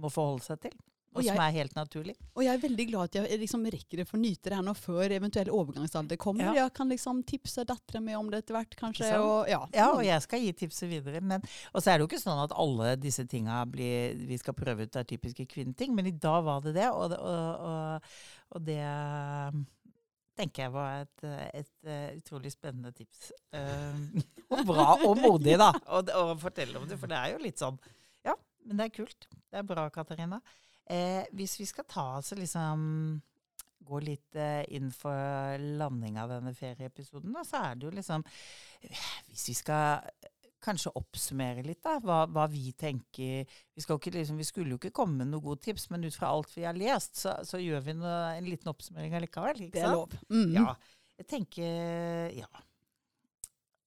må 0.00 0.10
forholde 0.12 0.44
seg 0.46 0.60
til. 0.68 0.76
Og 1.10 1.18
Og 1.18 1.24
jeg- 1.24 1.34
som 1.34 1.42
er 1.42 1.50
helt 1.50 1.74
naturlig. 1.74 2.14
Og 2.36 2.44
jeg 2.44 2.54
er 2.54 2.68
veldig 2.68 2.86
glad 2.88 3.02
at 3.02 3.14
jeg 3.28 3.40
liksom 3.40 3.64
rekker 3.66 4.04
å 4.04 4.18
nyte 4.20 4.44
det 4.44 4.54
her 4.54 4.62
nå 4.62 4.74
før 4.78 5.10
eventuell 5.10 5.50
overgangsalder 5.50 6.16
kommer. 6.16 6.44
Ja. 6.44 6.54
Jeg 6.54 6.74
kan 6.74 6.88
liksom 6.88 7.24
tipse 7.26 7.64
dattera 7.66 8.00
mi 8.00 8.14
om 8.14 8.30
det 8.30 8.44
etter 8.44 8.54
hvert, 8.54 8.76
kanskje. 8.76 9.18
Og, 9.18 9.48
ja. 9.48 9.66
Ja, 9.74 9.90
og 9.90 10.04
jeg 10.04 10.22
skal 10.22 10.38
gi 10.40 10.52
tipset 10.52 10.88
videre. 10.88 11.20
Men, 11.20 11.42
og 11.74 11.82
så 11.82 11.90
er 11.90 11.98
det 11.98 12.06
jo 12.06 12.10
ikke 12.12 12.22
sånn 12.22 12.44
at 12.44 12.54
alle 12.54 12.94
disse 12.96 13.26
tinga 13.26 13.66
blir, 13.66 14.14
vi 14.14 14.38
skal 14.38 14.54
prøve 14.54 14.86
ut 14.86 14.96
er 14.96 15.02
typiske 15.02 15.48
kvinneting, 15.50 15.96
men 15.96 16.06
i 16.06 16.14
dag 16.14 16.44
var 16.44 16.60
det 16.60 16.74
det. 16.78 16.86
Og, 16.94 17.10
og, 17.18 18.62
det 18.62 18.78
tenker 20.38 20.62
jeg 20.62 20.72
var 20.72 21.02
et, 21.02 21.24
et, 21.24 21.58
et, 21.58 21.74
eh, 21.90 22.16
utrolig 22.16 22.54
spennende 22.54 22.94
tips. 22.94 23.32
Uh, 23.52 24.22
og 24.54 24.64
bra 24.68 24.88
og 25.04 25.18
modig, 25.18 25.58
da, 25.60 25.72
å 25.90 26.38
fortelle 26.40 26.78
om 26.78 26.86
det. 26.88 26.98
For 27.00 27.10
det 27.10 27.18
er 27.18 27.34
jo 27.34 27.42
litt 27.42 27.60
sånn 27.60 27.78
Ja, 28.24 28.38
men 28.64 28.78
det 28.78 28.88
er 28.88 28.98
kult. 29.02 29.26
Det 29.50 29.58
er 29.58 29.66
bra, 29.66 29.90
Katarina. 29.90 30.40
Eh, 30.90 31.22
hvis 31.38 31.58
vi 31.60 31.68
skal 31.70 31.86
ta 31.86 32.06
altså 32.18 32.38
liksom 32.38 32.80
gå 33.90 34.00
litt 34.04 34.36
eh, 34.38 34.64
inn 34.76 34.90
for 34.94 35.62
landing 35.80 36.18
av 36.20 36.32
denne 36.34 36.52
ferieepisoden, 36.56 37.32
da, 37.34 37.44
så 37.46 37.62
er 37.70 37.78
det 37.78 37.88
jo 37.88 37.94
liksom 37.94 38.24
Hvis 39.30 39.48
vi 39.50 39.56
skal 39.58 40.10
kanskje 40.60 40.92
oppsummere 40.98 41.62
litt, 41.64 41.80
da, 41.84 41.96
hva, 42.04 42.24
hva 42.28 42.44
vi 42.52 42.72
tenker 42.76 43.46
vi, 43.48 43.80
ikke, 43.80 44.12
liksom, 44.12 44.40
vi, 44.40 44.44
skulle 44.44 44.74
jo 44.74 44.80
ikke 44.80 44.92
komme 44.92 45.22
med 45.22 45.30
noen 45.30 45.44
gode 45.44 45.64
tips, 45.64 45.88
men 45.92 46.04
ut 46.04 46.16
fra 46.16 46.32
alt 46.34 46.50
vi 46.52 46.66
har 46.68 46.76
lest, 46.76 47.16
så, 47.22 47.38
så 47.48 47.60
gjør 47.60 47.86
vi 47.86 47.94
noe, 47.96 48.16
en 48.36 48.48
liten 48.48 48.68
oppsummering 48.72 49.16
allikevel. 49.16 49.70
det 49.72 49.84
er 49.86 49.94
lov. 49.94 50.16
Mm. 50.28 50.58
Ja. 50.58 50.74
Jeg 51.20 51.30
tenker 51.32 52.36
Ja. 52.36 52.50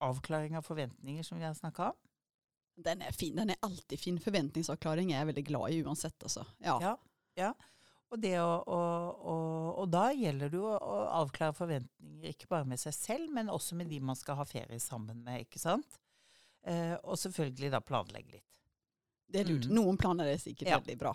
Avklaring 0.04 0.58
av 0.60 0.66
forventninger, 0.66 1.24
som 1.24 1.38
vi 1.40 1.46
har 1.46 1.54
snakka 1.56 1.94
om. 1.94 2.00
Den 2.76 3.04
er 3.06 3.14
fin. 3.16 3.36
Den 3.38 3.54
er 3.54 3.60
alltid 3.66 4.00
fin. 4.00 4.18
Forventningsavklaring 4.22 5.12
er 5.12 5.22
jeg 5.22 5.30
veldig 5.34 5.46
glad 5.50 5.76
i 5.76 5.84
uansett. 5.86 6.18
Altså. 6.26 6.46
Ja. 6.64 6.80
ja, 6.82 6.96
ja. 7.40 7.52
Og, 8.14 8.26
å, 8.30 8.50
og, 8.70 9.22
og, 9.26 9.68
og, 9.82 9.86
da 9.90 10.08
gjelder 10.14 10.52
det 10.54 10.60
jo 10.60 10.70
å 10.70 10.98
avklare 11.24 11.56
forventninger 11.58 12.34
ikke 12.36 12.50
bare 12.52 12.68
med 12.70 12.82
seg 12.82 12.94
selv, 12.94 13.32
men 13.34 13.50
også 13.50 13.78
med 13.80 13.90
de 13.90 13.98
man 14.06 14.18
skal 14.18 14.38
ha 14.38 14.46
ferie 14.46 14.78
sammen 14.82 15.24
med. 15.26 15.48
ikke 15.48 15.62
sant? 15.62 15.98
Eh, 16.70 16.94
og 17.02 17.18
selvfølgelig 17.20 17.72
da 17.74 17.82
planlegge 17.84 18.38
litt. 18.38 18.63
Det 19.34 19.42
er 19.42 19.48
lurt. 19.50 19.66
Mm. 19.66 19.74
Noen 19.80 19.98
planer 19.98 20.28
er 20.30 20.38
sikkert 20.38 20.70
ja. 20.70 20.78
veldig 20.78 20.96
bra. 21.00 21.12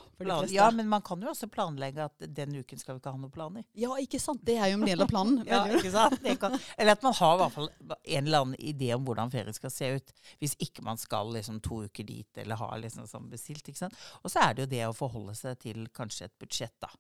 Ja, 0.51 0.65
men 0.75 0.89
man 0.91 1.05
kan 1.07 1.21
jo 1.23 1.31
også 1.31 1.47
planlegge 1.55 2.09
at 2.09 2.25
den 2.35 2.57
uken 2.59 2.81
skal 2.81 2.97
vi 2.97 3.03
ikke 3.03 3.13
ha 3.15 3.21
noen 3.21 3.31
planer. 3.31 3.67
Ja, 3.79 3.93
ikke 4.03 4.19
sant. 4.19 4.43
Det 4.47 4.57
er 4.59 4.73
jo 4.73 4.81
en 4.81 4.87
del 4.89 5.05
av 5.05 5.11
planen. 5.13 5.37
ja, 5.47 5.61
ikke 5.71 5.93
sant? 5.95 6.27
Kan, 6.43 6.57
eller 6.75 6.99
at 6.99 7.07
man 7.07 7.15
har 7.15 7.37
i 7.37 7.41
hvert 7.45 7.55
fall 7.55 7.71
en 7.71 8.27
eller 8.27 8.43
annen 8.43 8.59
idé 8.59 8.91
om 8.97 9.07
hvordan 9.07 9.31
ferien 9.31 9.55
skal 9.55 9.71
se 9.71 9.93
ut. 10.01 10.11
Hvis 10.43 10.57
ikke 10.67 10.83
man 10.89 10.99
skal 10.99 11.31
liksom 11.37 11.63
to 11.63 11.85
uker 11.87 12.09
dit, 12.11 12.43
eller 12.43 12.59
har 12.59 12.75
liksom 12.83 13.07
sånn 13.07 13.31
bestilt. 13.31 13.63
ikke 13.63 13.85
sant? 13.85 13.95
Og 14.25 14.35
så 14.35 14.43
er 14.49 14.59
det 14.59 14.67
jo 14.67 14.73
det 14.75 14.85
å 14.89 14.97
forholde 14.99 15.39
seg 15.39 15.63
til 15.63 15.87
kanskje 15.95 16.27
et 16.27 16.35
budsjett, 16.43 16.75
da. 16.83 16.91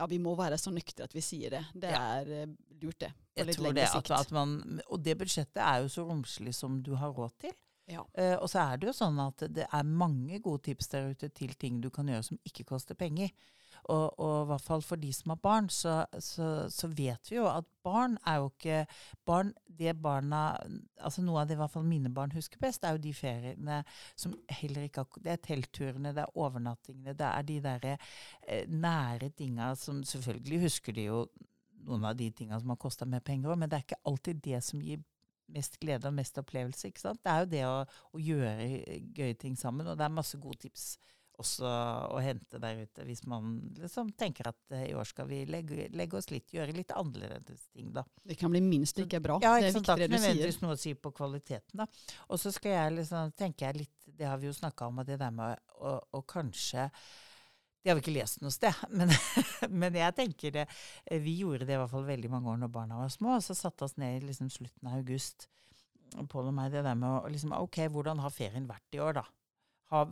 Ja, 0.00 0.08
vi 0.10 0.18
må 0.18 0.34
være 0.34 0.58
så 0.58 0.72
nøktre 0.74 1.06
at 1.06 1.14
vi 1.14 1.22
sier 1.22 1.54
det. 1.54 1.62
Det 1.78 1.94
ja. 1.94 2.02
er 2.18 2.48
lurt, 2.82 2.98
det. 2.98 3.12
På 3.14 3.44
Jeg 3.44 3.52
litt 3.52 3.62
lengre 3.62 3.90
sikt. 3.92 4.10
At, 4.10 4.26
at 4.26 4.34
man, 4.34 4.80
og 4.88 5.04
det 5.06 5.14
budsjettet 5.20 5.62
er 5.62 5.84
jo 5.84 5.92
så 5.92 6.08
romslig 6.08 6.56
som 6.58 6.82
du 6.82 6.96
har 6.98 7.14
råd 7.14 7.36
til. 7.46 7.54
Ja. 7.90 8.04
Uh, 8.18 8.36
og 8.38 8.50
så 8.50 8.62
er 8.62 8.78
det 8.78 8.90
jo 8.90 8.94
sånn 8.96 9.18
at 9.22 9.42
det 9.50 9.66
er 9.66 9.88
mange 9.88 10.38
gode 10.44 10.68
tips 10.68 10.92
der 10.92 11.10
ute 11.12 11.32
til 11.34 11.56
ting 11.58 11.80
du 11.82 11.90
kan 11.90 12.08
gjøre 12.08 12.28
som 12.30 12.40
ikke 12.46 12.68
koster 12.74 12.98
penger. 12.98 13.32
Og, 13.90 14.20
og 14.20 14.44
i 14.44 14.48
hvert 14.52 14.62
fall 14.62 14.82
for 14.86 15.00
de 15.00 15.08
som 15.14 15.32
har 15.32 15.40
barn, 15.42 15.68
så, 15.72 16.04
så, 16.22 16.48
så, 16.70 16.88
vet 16.94 17.30
vi 17.30 17.38
jo 17.40 17.48
at 17.50 17.66
barn 17.82 18.14
er 18.28 18.38
jo 18.38 18.50
ikke 18.52 18.84
barn, 19.26 19.50
det 19.66 19.96
barna, 19.98 20.42
altså 21.02 21.24
Noe 21.24 21.42
av 21.42 21.48
det 21.50 21.56
i 21.56 21.60
hvert 21.60 21.72
fall 21.72 21.88
mine 21.88 22.12
barn 22.14 22.34
husker 22.36 22.62
best, 22.62 22.84
er 22.86 22.94
jo 22.94 23.02
de 23.02 23.14
feriene 23.16 23.80
som 24.14 24.36
heller 24.60 24.86
ikke 24.86 25.02
har 25.02 25.24
Det 25.24 25.32
er 25.34 25.42
teltturene, 25.48 26.14
det 26.14 26.22
er 26.22 26.38
overnattingene, 26.38 27.16
det 27.18 27.26
er 27.26 27.48
de 27.48 27.58
derre 27.64 27.96
eh, 27.96 28.68
nære 28.70 29.32
tinga 29.34 29.72
som 29.78 30.04
Selvfølgelig 30.06 30.62
husker 30.68 30.94
de 30.94 31.08
jo 31.08 31.24
noen 31.82 32.06
av 32.06 32.14
de 32.14 32.30
tinga 32.30 32.60
som 32.60 32.70
har 32.70 32.78
kosta 32.78 33.08
mer 33.08 33.24
penger 33.26 33.50
òg, 33.50 33.58
men 33.58 33.70
det 33.70 33.80
er 33.80 33.86
ikke 33.88 34.04
alltid 34.06 34.44
det 34.44 34.62
som 34.62 34.82
gir 34.84 35.02
mest 35.52 35.78
glede 35.82 36.10
og 36.10 36.16
mest 36.16 36.38
opplevelse. 36.40 36.88
ikke 36.88 37.04
sant? 37.04 37.22
Det 37.22 37.32
er 37.32 37.44
jo 37.44 37.50
det 37.52 37.64
å, 37.68 37.78
å, 38.12 38.22
gjøre 38.22 38.68
gøye 39.16 39.38
ting 39.38 39.56
sammen, 39.58 39.88
og 39.88 39.98
det 39.98 40.06
er 40.06 40.20
masse 40.20 40.40
gode 40.42 40.64
tips 40.66 40.94
også 41.42 41.66
å 42.12 42.20
hente 42.22 42.60
der 42.60 42.82
ute 42.84 43.04
hvis 43.06 43.24
man 43.30 43.54
liksom 43.78 44.12
tenker 44.18 44.50
at 44.50 44.58
uh, 44.74 44.82
i 44.84 44.92
år 44.94 45.08
skal 45.08 45.26
vi 45.30 45.40
legge, 45.48 45.88
legge, 45.96 46.18
oss 46.20 46.28
litt, 46.30 46.52
gjøre 46.54 46.74
litt 46.76 46.92
annerledes 46.94 47.64
ting, 47.72 47.88
da. 47.94 48.04
Det 48.22 48.36
kan 48.38 48.52
bli 48.52 48.60
minst 48.64 49.00
like 49.00 49.20
bra. 49.24 49.38
Ja, 49.42 49.56
det 49.58 49.70
er 49.70 49.78
viktig 49.78 49.98
det 50.04 50.10
du 50.12 50.18
sier. 50.22 50.54
noe 50.62 50.76
å 50.76 50.80
si 50.80 50.94
på 50.94 51.12
kvaliteten, 51.16 51.82
da. 51.82 51.88
Og 52.28 52.40
så 52.42 52.52
skal 52.54 52.76
jeg 52.76 52.96
liksom, 53.00 53.34
tenker 53.38 53.70
jeg 53.70 53.84
litt, 53.84 53.98
det 54.06 54.28
har 54.28 54.40
vi 54.42 54.50
jo 54.50 54.56
snakka 54.56 54.90
om, 54.92 55.02
at 55.02 55.08
det 55.08 55.18
der 55.22 55.34
med 55.34 55.56
å, 55.80 55.96
å 56.12 56.24
kanskje 56.28 56.90
det 57.82 57.90
har 57.90 57.98
vi 57.98 58.04
ikke 58.04 58.14
lest 58.14 58.42
noe 58.42 58.54
sted, 58.54 58.78
men, 58.98 59.10
men, 59.70 59.98
jeg 59.98 60.16
tenker 60.18 60.54
det. 60.54 60.66
Vi 61.24 61.38
gjorde 61.42 61.66
det 61.66 61.76
i 61.76 61.80
hvert 61.80 61.92
fall 61.92 62.06
veldig 62.06 62.30
mange 62.32 62.52
år 62.52 62.62
når 62.62 62.72
barna 62.74 63.00
var 63.00 63.10
små. 63.12 63.36
og 63.38 63.44
Så 63.46 63.58
satte 63.58 63.88
oss 63.88 63.98
ned 64.00 64.20
i 64.20 64.26
liksom 64.28 64.50
slutten 64.52 64.90
av 64.90 65.00
august 65.02 65.48
Pål 66.12 66.50
og 66.50 66.52
meg 66.52 66.74
det 66.74 66.82
der 66.84 66.96
med 66.98 67.08
å 67.08 67.28
liksom, 67.32 67.54
OK, 67.56 67.78
hvordan 67.88 68.18
har 68.20 68.34
ferien 68.34 68.66
vært 68.68 68.96
i 68.96 68.98
år, 69.00 69.14
da? 69.16 69.22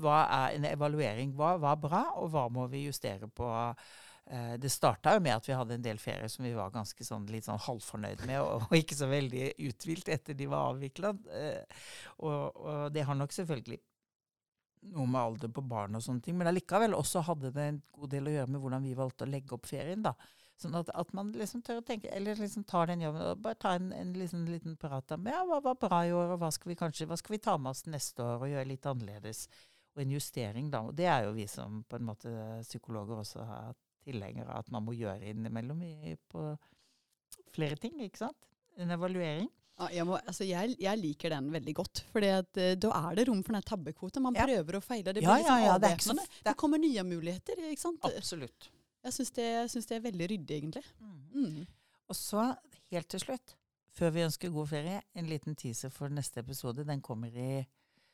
Hva 0.00 0.20
er 0.32 0.54
en 0.56 0.64
evaluering? 0.68 1.34
Hva 1.36 1.54
var 1.60 1.76
bra, 1.80 2.00
og 2.20 2.30
hva 2.32 2.46
må 2.52 2.66
vi 2.72 2.86
justere 2.86 3.28
på? 3.28 3.48
Eh, 4.30 4.54
det 4.60 4.70
starta 4.72 5.14
jo 5.16 5.22
med 5.24 5.34
at 5.34 5.48
vi 5.48 5.56
hadde 5.56 5.76
en 5.78 5.84
del 5.84 5.98
ferier 5.98 6.28
som 6.30 6.44
vi 6.44 6.52
var 6.54 6.72
ganske 6.74 7.04
sånn, 7.04 7.24
litt 7.32 7.48
sånn 7.48 7.60
halvfornøyd 7.64 8.26
med, 8.28 8.38
og, 8.44 8.66
og, 8.68 8.74
ikke 8.76 8.98
så 8.98 9.08
veldig 9.10 9.48
uthvilt 9.70 10.10
etter 10.12 10.36
de 10.38 10.48
var 10.50 10.74
avvikla. 10.74 11.14
Eh, 11.34 11.86
og, 12.18 12.60
og, 12.60 12.84
det 12.94 13.06
har 13.08 13.18
nok 13.18 13.34
selvfølgelig 13.34 13.80
noe 14.90 15.06
med 15.06 15.20
alder 15.20 15.50
på 15.52 15.62
barn 15.68 15.96
og 15.96 16.02
sånne 16.04 16.24
ting, 16.24 16.36
men 16.38 16.48
allikevel 16.50 16.96
også 16.96 17.22
hadde 17.26 17.52
det 17.54 17.64
en 17.68 17.80
god 17.94 18.12
del 18.14 18.28
å 18.28 18.36
gjøre 18.36 18.52
med 18.52 18.62
hvordan 18.62 18.86
vi 18.86 18.96
valgte 18.98 19.26
å 19.26 19.30
legge 19.30 19.56
opp 19.56 19.68
ferien. 19.68 20.02
da. 20.04 20.14
Sånn 20.60 20.76
at, 20.76 20.90
at 20.92 21.12
man 21.16 21.30
liksom 21.32 21.62
tør 21.64 21.80
å 21.80 21.84
tenke, 21.86 22.10
eller 22.12 22.36
liksom 22.36 22.66
tar 22.68 22.90
den 22.90 23.04
jobben 23.04 23.22
og 23.24 23.42
bare 23.44 23.56
tar 23.60 23.78
en, 23.78 23.92
en 23.96 24.10
liksom, 24.16 24.44
liten 24.48 24.76
prat 24.80 25.14
om 25.16 25.28
ja, 25.30 25.40
hva 25.48 25.60
var 25.64 25.78
bra 25.80 26.00
i 26.04 26.12
år, 26.12 26.34
og 26.34 26.42
hva 26.42 26.50
skal 26.52 26.72
vi 26.72 26.76
kanskje, 26.80 27.08
hva 27.08 27.16
skal 27.20 27.36
vi 27.36 27.42
ta 27.44 27.54
med 27.56 27.72
oss 27.72 27.86
neste 27.88 28.24
år 28.24 28.44
og 28.44 28.52
gjøre 28.52 28.68
litt 28.68 28.88
annerledes. 28.90 29.46
Og 29.96 30.02
en 30.04 30.12
justering, 30.14 30.68
da. 30.72 30.82
Og 30.88 30.96
det 30.96 31.08
er 31.08 31.24
jo 31.26 31.36
vi 31.38 31.46
som 31.50 31.80
på 31.88 31.96
en 31.96 32.10
måte 32.10 32.34
psykologer 32.66 33.22
også 33.22 33.46
har 33.48 33.72
tilhengere 34.04 34.52
av 34.52 34.64
at 34.64 34.74
man 34.74 34.84
må 34.84 34.94
gjøre 34.96 35.32
innimellom 35.32 35.80
i, 35.86 36.14
på 36.28 36.44
flere 37.56 37.80
ting, 37.80 37.96
ikke 38.04 38.26
sant. 38.26 38.50
En 38.80 38.92
evaluering. 38.92 39.48
Ja, 39.80 39.86
jeg, 39.96 40.04
må, 40.04 40.18
altså 40.18 40.44
jeg, 40.44 40.74
jeg, 40.80 41.00
liker 41.00 41.32
den 41.32 41.46
veldig 41.54 41.74
godt. 41.78 42.02
For 42.12 42.24
uh, 42.24 42.42
da 42.52 42.90
er 42.98 43.16
det 43.16 43.24
rom 43.30 43.40
for 43.46 43.56
den 43.56 43.64
tabbekvoten. 43.64 44.24
Man 44.26 44.36
prøver 44.36 44.76
og 44.76 44.84
feiler. 44.84 45.16
Det, 45.16 45.24
ja, 45.24 45.38
ja, 45.40 45.78
det, 45.80 45.94
så, 46.04 46.16
det, 46.44 46.56
kommer 46.60 46.80
nye 46.82 47.04
muligheter. 47.06 47.62
ikke 47.70 47.80
sant? 47.80 48.04
Absolutt. 48.04 48.68
Jeg 49.00 49.16
syns 49.16 49.32
det, 49.38 49.48
det, 49.72 49.96
er 49.96 50.04
veldig 50.04 50.28
ryddig, 50.34 50.58
egentlig. 50.58 50.84
Mm. 51.00 51.16
Mm. 51.32 51.64
Og 52.12 52.18
så, 52.18 52.50
helt 52.92 53.08
til 53.08 53.22
slutt, 53.24 53.56
før 53.96 54.12
vi 54.12 54.26
ønsker 54.26 54.52
god 54.52 54.68
ferie, 54.68 55.00
en 55.16 55.30
liten 55.30 55.56
teaser 55.56 55.92
for 55.94 56.12
neste 56.12 56.44
episode. 56.44 56.84
Den 56.84 57.00
kommer 57.00 57.32
i 57.32 57.64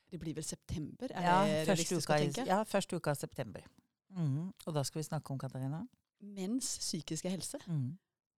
Det 0.07 0.21
blir 0.23 0.37
vel 0.37 0.45
september? 0.47 1.11
Er 1.11 1.25
ja, 1.27 1.39
det 1.43 1.61
realistisk 1.67 2.11
å 2.15 2.21
tenke? 2.21 2.47
Ja, 2.47 2.63
første 2.63 2.97
uka 2.97 3.11
av 3.11 3.19
september. 3.19 3.67
Mm. 4.15 4.53
Og 4.55 4.75
da 4.75 4.85
skal 4.87 5.03
vi 5.03 5.09
snakke 5.09 5.35
om 5.35 5.39
Katarina? 5.43 5.83
Menns 6.23 6.77
psykiske 6.79 7.31
helse. 7.33 7.59
Mm. 7.67 7.97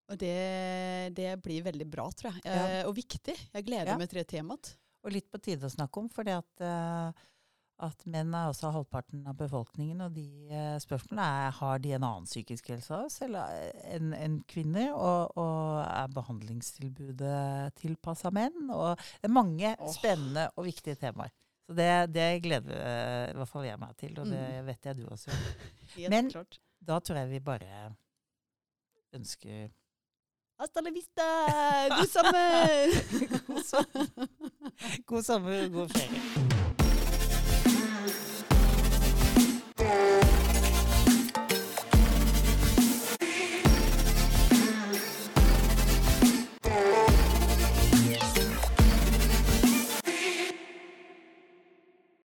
Og 0.09 0.17
det, 0.21 1.13
det, 1.17 1.33
blir 1.45 1.65
veldig 1.67 1.87
bra, 1.91 2.09
tror 2.17 2.33
jeg. 2.33 2.45
Ja. 2.49 2.61
Eh, 2.81 2.85
og 2.89 2.95
viktig. 2.97 3.35
Jeg 3.53 3.65
gleder 3.67 3.93
ja. 3.93 3.97
meg 4.01 4.09
til 4.09 4.23
det 4.23 4.29
temaet. 4.31 4.71
Og 5.05 5.13
litt 5.15 5.29
på 5.31 5.41
tide 5.43 5.69
å 5.69 5.73
snakke 5.73 6.01
om, 6.01 6.09
fordi 6.11 6.33
at, 6.35 6.63
uh, 6.65 7.11
at 7.85 8.07
menn 8.11 8.33
er 8.35 8.49
også 8.49 8.73
halvparten 8.75 9.27
av 9.29 9.37
befolkningen. 9.39 10.01
Og 10.07 10.17
de 10.17 10.25
uh, 10.49 10.79
spørsmålene 10.83 11.27
er 11.45 11.53
har 11.61 11.83
de 11.85 11.93
en 11.95 12.07
annen 12.09 12.29
psykisk 12.29 12.71
helse 12.73 12.95
av 12.97 13.05
oss 13.07 13.21
enn 13.23 14.15
en 14.17 14.39
kvinner. 14.49 14.95
Og, 14.97 15.37
og, 15.39 15.83
er 15.85 16.15
behandlingstilbudet 16.17 17.77
tilpassa 17.79 18.33
menn? 18.35 18.73
Og 18.73 18.97
det 18.97 19.29
er 19.29 19.35
mange 19.35 19.75
oh. 19.77 19.93
spennende 19.93 20.49
og 20.57 20.67
viktige 20.71 20.99
temaer. 20.99 21.35
Så 21.69 21.77
det, 21.77 21.91
det 22.17 22.31
gleder 22.47 22.79
i 23.29 23.37
hvert 23.37 23.51
fall 23.51 23.67
jeg 23.69 23.77
meg 23.77 23.93
til, 24.01 24.15
og 24.17 24.31
det 24.33 24.41
mm. 24.41 24.69
vet 24.71 24.87
jeg 24.89 24.97
du 24.97 25.03
også 25.05 25.35
gjør. 25.35 26.09
Men 26.15 26.31
klart. 26.33 26.57
da 26.81 26.97
tror 27.05 27.21
jeg 27.21 27.29
vi 27.35 27.43
bare 27.45 27.91
ønsker 29.19 29.69
Hasta 30.59 30.83
la 30.83 30.91
vista! 30.91 31.23
God 31.89 32.09
sommer! 32.09 32.91
god 35.07 35.25
sommer, 35.25 35.25
sommer, 35.25 35.69
god 35.69 35.93
ferie. 35.93 36.58